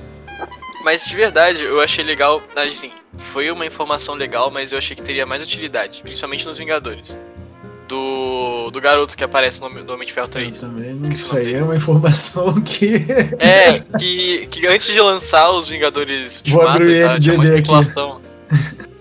Mas 0.84 1.06
de 1.06 1.16
verdade, 1.16 1.64
eu 1.64 1.80
achei 1.82 2.04
legal. 2.04 2.42
Assim, 2.56 2.92
foi 3.18 3.50
uma 3.52 3.66
informação 3.66 4.16
legal, 4.16 4.52
mas 4.52 4.72
eu 4.72 4.78
achei 4.78 4.96
que 4.96 5.02
teria 5.02 5.26
mais 5.26 5.42
utilidade, 5.42 6.02
principalmente 6.04 6.46
nos 6.46 6.58
Vingadores. 6.58 7.18
Do, 7.88 8.70
do 8.72 8.82
garoto 8.82 9.16
que 9.16 9.24
aparece 9.24 9.60
no 9.60 9.68
Homem 9.68 10.08
de 10.08 10.14
Ferro 10.14 10.26
Eu 10.26 10.32
3. 10.32 10.62
também, 10.62 11.00
isso 11.12 11.38
aí 11.38 11.54
é 11.54 11.62
uma 11.62 11.76
informação 11.76 12.60
que... 12.64 13.06
É, 13.38 13.80
que, 14.00 14.48
que 14.48 14.66
antes 14.68 14.88
de 14.88 15.00
lançar 15.00 15.52
os 15.52 15.68
Vingadores 15.68 16.42
Vou 16.48 16.62
Ultimato, 16.62 16.82
abrir 16.82 17.04
tá, 17.04 17.20
tinha 17.20 17.36
uma 17.36 17.44
aqui. 17.44 18.93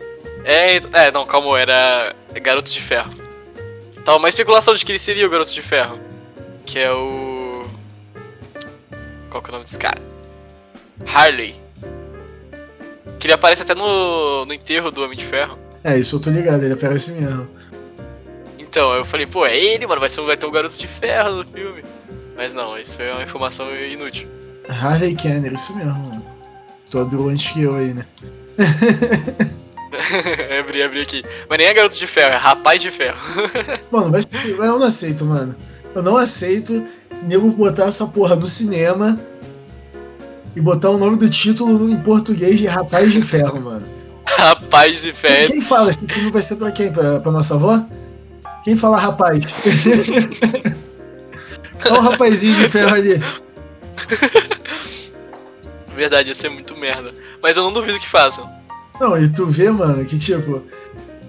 É, 0.44 0.76
ent- 0.76 0.88
é, 0.92 1.10
não, 1.12 1.24
calma, 1.26 1.60
era 1.60 2.14
Garoto 2.42 2.70
de 2.72 2.80
Ferro. 2.80 3.10
Tava 4.04 4.18
uma 4.18 4.28
especulação 4.28 4.74
de 4.74 4.84
que 4.84 4.90
ele 4.92 4.98
seria 4.98 5.26
o 5.26 5.30
Garoto 5.30 5.52
de 5.52 5.62
Ferro. 5.62 5.98
Que 6.66 6.78
é 6.80 6.92
o. 6.92 7.64
Qual 9.30 9.42
que 9.42 9.48
é 9.48 9.50
o 9.50 9.52
nome 9.52 9.64
desse 9.64 9.78
cara? 9.78 10.00
Harley. 11.06 11.54
Que 13.18 13.26
ele 13.26 13.34
aparece 13.34 13.62
até 13.62 13.74
no, 13.74 14.44
no 14.44 14.52
enterro 14.52 14.90
do 14.90 15.04
Homem 15.04 15.16
de 15.16 15.24
Ferro. 15.24 15.56
É, 15.84 15.96
isso 15.98 16.16
eu 16.16 16.20
tô 16.20 16.30
ligado, 16.30 16.62
ele 16.64 16.74
aparece 16.74 17.12
mesmo. 17.12 17.48
Então, 18.58 18.92
eu 18.94 19.04
falei, 19.04 19.26
pô, 19.26 19.44
é 19.46 19.56
ele, 19.56 19.86
mano, 19.86 20.00
vai, 20.00 20.08
ser, 20.10 20.20
vai 20.22 20.36
ter 20.36 20.46
um 20.46 20.50
Garoto 20.50 20.76
de 20.76 20.88
Ferro 20.88 21.36
no 21.36 21.46
filme. 21.46 21.84
Mas 22.36 22.52
não, 22.54 22.76
isso 22.78 22.96
foi 22.96 23.10
uma 23.12 23.22
informação 23.22 23.74
inútil. 23.76 24.26
Harley 24.68 25.14
Kenner, 25.14 25.52
isso 25.52 25.76
mesmo, 25.76 25.92
mano. 25.94 26.24
Tu 26.90 26.98
abriu 26.98 27.28
antes 27.28 27.50
que 27.50 27.62
eu 27.62 27.74
aí, 27.76 27.94
né? 27.94 28.06
abri, 30.60 30.82
abri 30.82 31.00
aqui. 31.02 31.24
Mas 31.48 31.58
nem 31.58 31.66
é 31.68 31.74
Garoto 31.74 31.96
de 31.96 32.06
Ferro, 32.06 32.34
é 32.34 32.38
Rapaz 32.38 32.80
de 32.80 32.90
Ferro. 32.90 33.18
Mano, 33.90 34.20
ser- 34.20 34.48
eu 34.48 34.78
não 34.78 34.82
aceito, 34.82 35.24
mano. 35.24 35.54
Eu 35.94 36.02
não 36.02 36.16
aceito 36.16 36.82
nego 37.22 37.50
botar 37.50 37.84
essa 37.86 38.06
porra 38.06 38.34
no 38.34 38.46
cinema 38.46 39.20
e 40.56 40.60
botar 40.60 40.90
o 40.90 40.98
nome 40.98 41.16
do 41.18 41.28
título 41.28 41.90
em 41.90 42.00
português 42.00 42.58
de 42.58 42.66
Rapaz 42.66 43.12
de 43.12 43.22
Ferro, 43.22 43.60
mano. 43.60 43.86
Rapaz 44.26 45.02
de 45.02 45.12
Ferro. 45.12 45.48
Quem 45.48 45.60
fala? 45.60 45.90
Esse 45.90 45.98
filme 46.06 46.30
vai 46.30 46.40
ser 46.42 46.56
pra 46.56 46.72
quem? 46.72 46.90
Pra, 46.90 47.20
pra 47.20 47.30
nossa 47.30 47.54
avó? 47.54 47.84
Quem 48.64 48.76
fala 48.76 48.96
rapaz? 48.96 49.38
Olha 51.84 51.94
o 51.94 52.00
rapazinho 52.00 52.54
de 52.54 52.68
ferro 52.68 52.94
ali. 52.94 53.20
Verdade, 55.94 56.28
ia 56.28 56.34
ser 56.34 56.48
muito 56.48 56.76
merda. 56.76 57.12
Mas 57.42 57.56
eu 57.56 57.62
não 57.64 57.72
duvido 57.72 57.98
que 57.98 58.08
façam. 58.08 58.48
Não, 59.02 59.20
e 59.20 59.28
tu 59.28 59.46
vê, 59.46 59.68
mano, 59.70 60.04
que 60.04 60.16
tipo. 60.16 60.62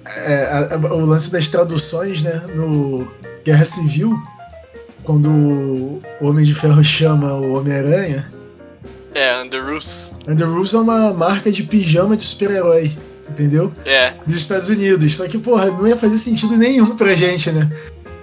é, 0.05 0.43
a- 0.45 0.75
a- 0.75 0.93
o 0.93 1.05
lance 1.05 1.31
das 1.31 1.49
traduções, 1.49 2.21
né? 2.21 2.43
No 2.55 3.11
Guerra 3.43 3.65
Civil, 3.65 4.15
quando 5.03 5.27
o 5.29 6.01
Homem 6.21 6.45
de 6.45 6.53
Ferro 6.53 6.83
chama 6.83 7.33
o 7.33 7.53
Homem-Aranha, 7.57 8.29
É, 9.15 9.41
Underoos. 9.41 10.11
Underoos 10.27 10.73
é 10.73 10.77
uma 10.77 11.13
marca 11.13 11.51
de 11.51 11.63
pijama 11.63 12.15
de 12.17 12.23
super-herói, 12.23 12.95
entendeu? 13.29 13.71
É. 13.85 14.13
Dos 14.25 14.35
Estados 14.35 14.69
Unidos. 14.69 15.15
Só 15.15 15.27
que, 15.27 15.37
porra, 15.37 15.67
não 15.71 15.87
ia 15.87 15.95
fazer 15.97 16.17
sentido 16.17 16.55
nenhum 16.57 16.95
pra 16.95 17.13
gente, 17.15 17.51
né? 17.51 17.69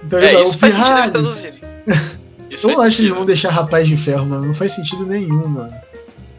Então 0.05 0.19
É, 0.19 0.41
isso 0.41 0.57
faz 0.57 0.73
sentido 0.75 0.97
eles 0.97 1.11
traduzirem. 1.11 1.61
Isso 2.49 2.69
Eu 2.69 2.81
acho 2.81 2.97
que 2.97 3.03
eles 3.03 3.15
vão 3.15 3.23
deixar 3.25 3.49
rapaz 3.49 3.87
de 3.87 3.95
ferro, 3.95 4.25
mano. 4.25 4.45
Não 4.47 4.53
faz 4.53 4.73
sentido 4.73 5.05
nenhum, 5.05 5.47
mano. 5.47 5.73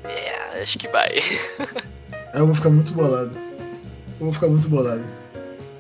É, 0.05 0.61
acho 0.63 0.79
que 0.79 0.87
vai. 0.89 1.11
Aí 2.33 2.41
eu 2.41 2.47
vou 2.47 2.55
ficar 2.55 2.71
muito 2.71 2.93
bolado. 2.93 3.31
Eu 4.19 4.27
vou 4.27 4.33
ficar 4.33 4.49
muito 4.49 4.69
bolado. 4.69 5.03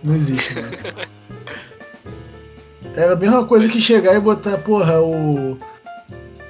Não 0.05 0.15
existe, 0.15 0.55
mano. 0.55 0.69
Era 2.95 3.13
a 3.15 3.17
mesma 3.17 3.45
coisa 3.47 3.69
que 3.69 3.81
chegar 3.81 4.15
e 4.15 4.21
botar, 4.21 4.59
porra, 4.59 5.01
o. 5.01 5.57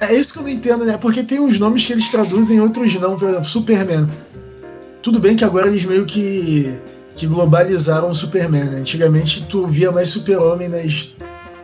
É 0.01 0.13
isso 0.13 0.33
que 0.33 0.39
eu 0.39 0.43
não 0.43 0.49
entendo, 0.49 0.85
né? 0.85 0.97
Porque 0.97 1.23
tem 1.23 1.39
uns 1.39 1.57
nomes 1.57 1.85
que 1.85 1.93
eles 1.93 2.09
traduzem, 2.09 2.59
outros 2.59 2.93
não. 2.95 3.17
Por 3.17 3.29
exemplo, 3.29 3.47
Superman. 3.47 4.09
Tudo 5.01 5.19
bem 5.19 5.35
que 5.35 5.45
agora 5.45 5.67
eles 5.67 5.85
meio 5.85 6.05
que. 6.05 6.77
que 7.15 7.25
globalizaram 7.25 8.09
o 8.09 8.15
Superman, 8.15 8.65
né? 8.65 8.77
Antigamente 8.79 9.45
tu 9.47 9.67
via 9.67 9.91
mais 9.91 10.09
Super-Homem 10.09 10.67
nas, 10.67 11.13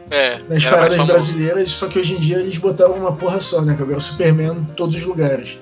É, 0.10 0.40
nas 0.48 0.66
paradas 0.66 1.04
brasileiras, 1.04 1.70
só 1.70 1.88
que 1.88 2.00
hoje 2.00 2.16
em 2.16 2.20
dia 2.20 2.38
eles 2.38 2.58
botaram 2.58 2.94
uma 2.94 3.12
porra 3.12 3.40
só, 3.40 3.62
né? 3.62 3.76
Que 3.76 3.82
agora 3.82 3.98
é 3.98 3.98
o 3.98 4.02
Superman 4.02 4.52
em 4.52 4.74
todos 4.76 4.96
os 4.96 5.04
lugares. 5.04 5.58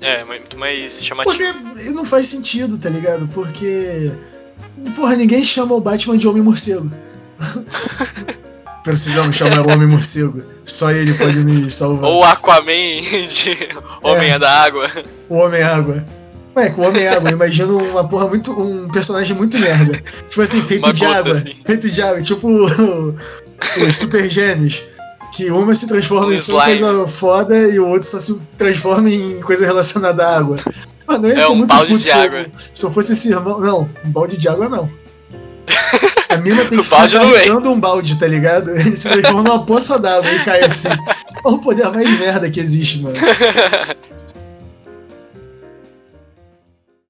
É, 0.00 0.24
muito 0.24 0.56
mais 0.58 1.02
chamativo. 1.04 1.36
Porque 1.70 1.90
não 1.90 2.04
faz 2.04 2.26
sentido, 2.26 2.78
tá 2.78 2.88
ligado? 2.90 3.28
Porque. 3.34 4.12
Porra, 4.94 5.16
ninguém 5.16 5.42
chama 5.42 5.74
o 5.74 5.80
Batman 5.80 6.18
de 6.18 6.28
Homem 6.28 6.42
Morcego. 6.42 6.90
Precisamos 8.84 9.34
chamar 9.34 9.66
o 9.66 9.70
Homem 9.72 9.88
Morcego. 9.88 10.42
Só 10.64 10.90
ele 10.92 11.12
pode 11.14 11.38
nos 11.38 11.74
salvar. 11.74 12.08
Ou 12.10 12.22
Aquaman 12.22 13.02
de 13.28 13.68
Homem 14.02 14.30
É. 14.30 14.38
da 14.38 14.50
Água. 14.50 14.88
O 15.28 15.36
Homem 15.36 15.62
Água. 15.62 16.04
Ué, 16.56 16.70
com 16.70 16.82
o 16.82 16.88
Homem 16.88 17.06
Água, 17.08 17.30
eu 17.30 17.34
imagino 17.34 17.78
uma 17.78 18.06
porra 18.06 18.28
muito. 18.28 18.52
um 18.52 18.88
personagem 18.88 19.36
muito 19.36 19.58
merda. 19.58 19.92
Tipo 20.28 20.40
assim, 20.42 20.62
feito 20.62 20.84
Uma 20.86 20.92
de 20.92 21.04
gota, 21.04 21.18
água. 21.18 21.32
assim. 21.32 21.54
Feito 21.64 21.90
de 21.90 22.02
água, 22.02 22.22
tipo 22.22 22.48
o- 22.48 23.14
os 23.86 23.96
Super 23.96 24.30
Gêmeos. 24.30 24.84
Que 25.36 25.50
uma 25.50 25.74
se 25.74 25.86
transforma 25.86 26.32
em 26.32 26.38
só 26.38 26.66
slime. 26.66 26.80
coisa 26.80 27.08
foda 27.08 27.58
e 27.68 27.78
o 27.78 27.86
outro 27.86 28.08
só 28.08 28.18
se 28.18 28.40
transforma 28.56 29.10
em 29.10 29.38
coisa 29.42 29.66
relacionada 29.66 30.26
à 30.26 30.38
água. 30.38 30.56
Mano, 31.06 31.28
ia 31.28 31.34
É 31.34 31.40
ser 31.40 31.46
um 31.48 31.56
muito 31.56 31.68
balde 31.68 31.92
puto 31.92 32.04
de 32.04 32.10
água. 32.10 32.46
Se 32.72 32.84
eu 32.86 32.90
fosse 32.90 33.12
esse 33.12 33.28
irmão. 33.28 33.60
Não, 33.60 33.90
um 34.02 34.10
balde 34.10 34.38
de 34.38 34.48
água 34.48 34.66
não. 34.66 34.90
A 36.30 36.38
mina 36.38 36.64
tem 36.64 36.78
que 36.78 36.84
ficar 36.84 37.10
carregando 37.10 37.70
um 37.70 37.78
balde, 37.78 38.18
tá 38.18 38.26
ligado? 38.26 38.70
Ele 38.80 38.96
se 38.96 39.10
transforma 39.10 39.42
numa 39.42 39.66
poça 39.66 39.98
d'água 39.98 40.32
e 40.32 40.38
cai 40.42 40.64
assim. 40.64 40.88
É 40.88 41.48
o 41.48 41.58
poder 41.58 41.90
mais 41.92 42.18
merda 42.18 42.48
que 42.50 42.58
existe, 42.58 43.02
mano. 43.02 43.14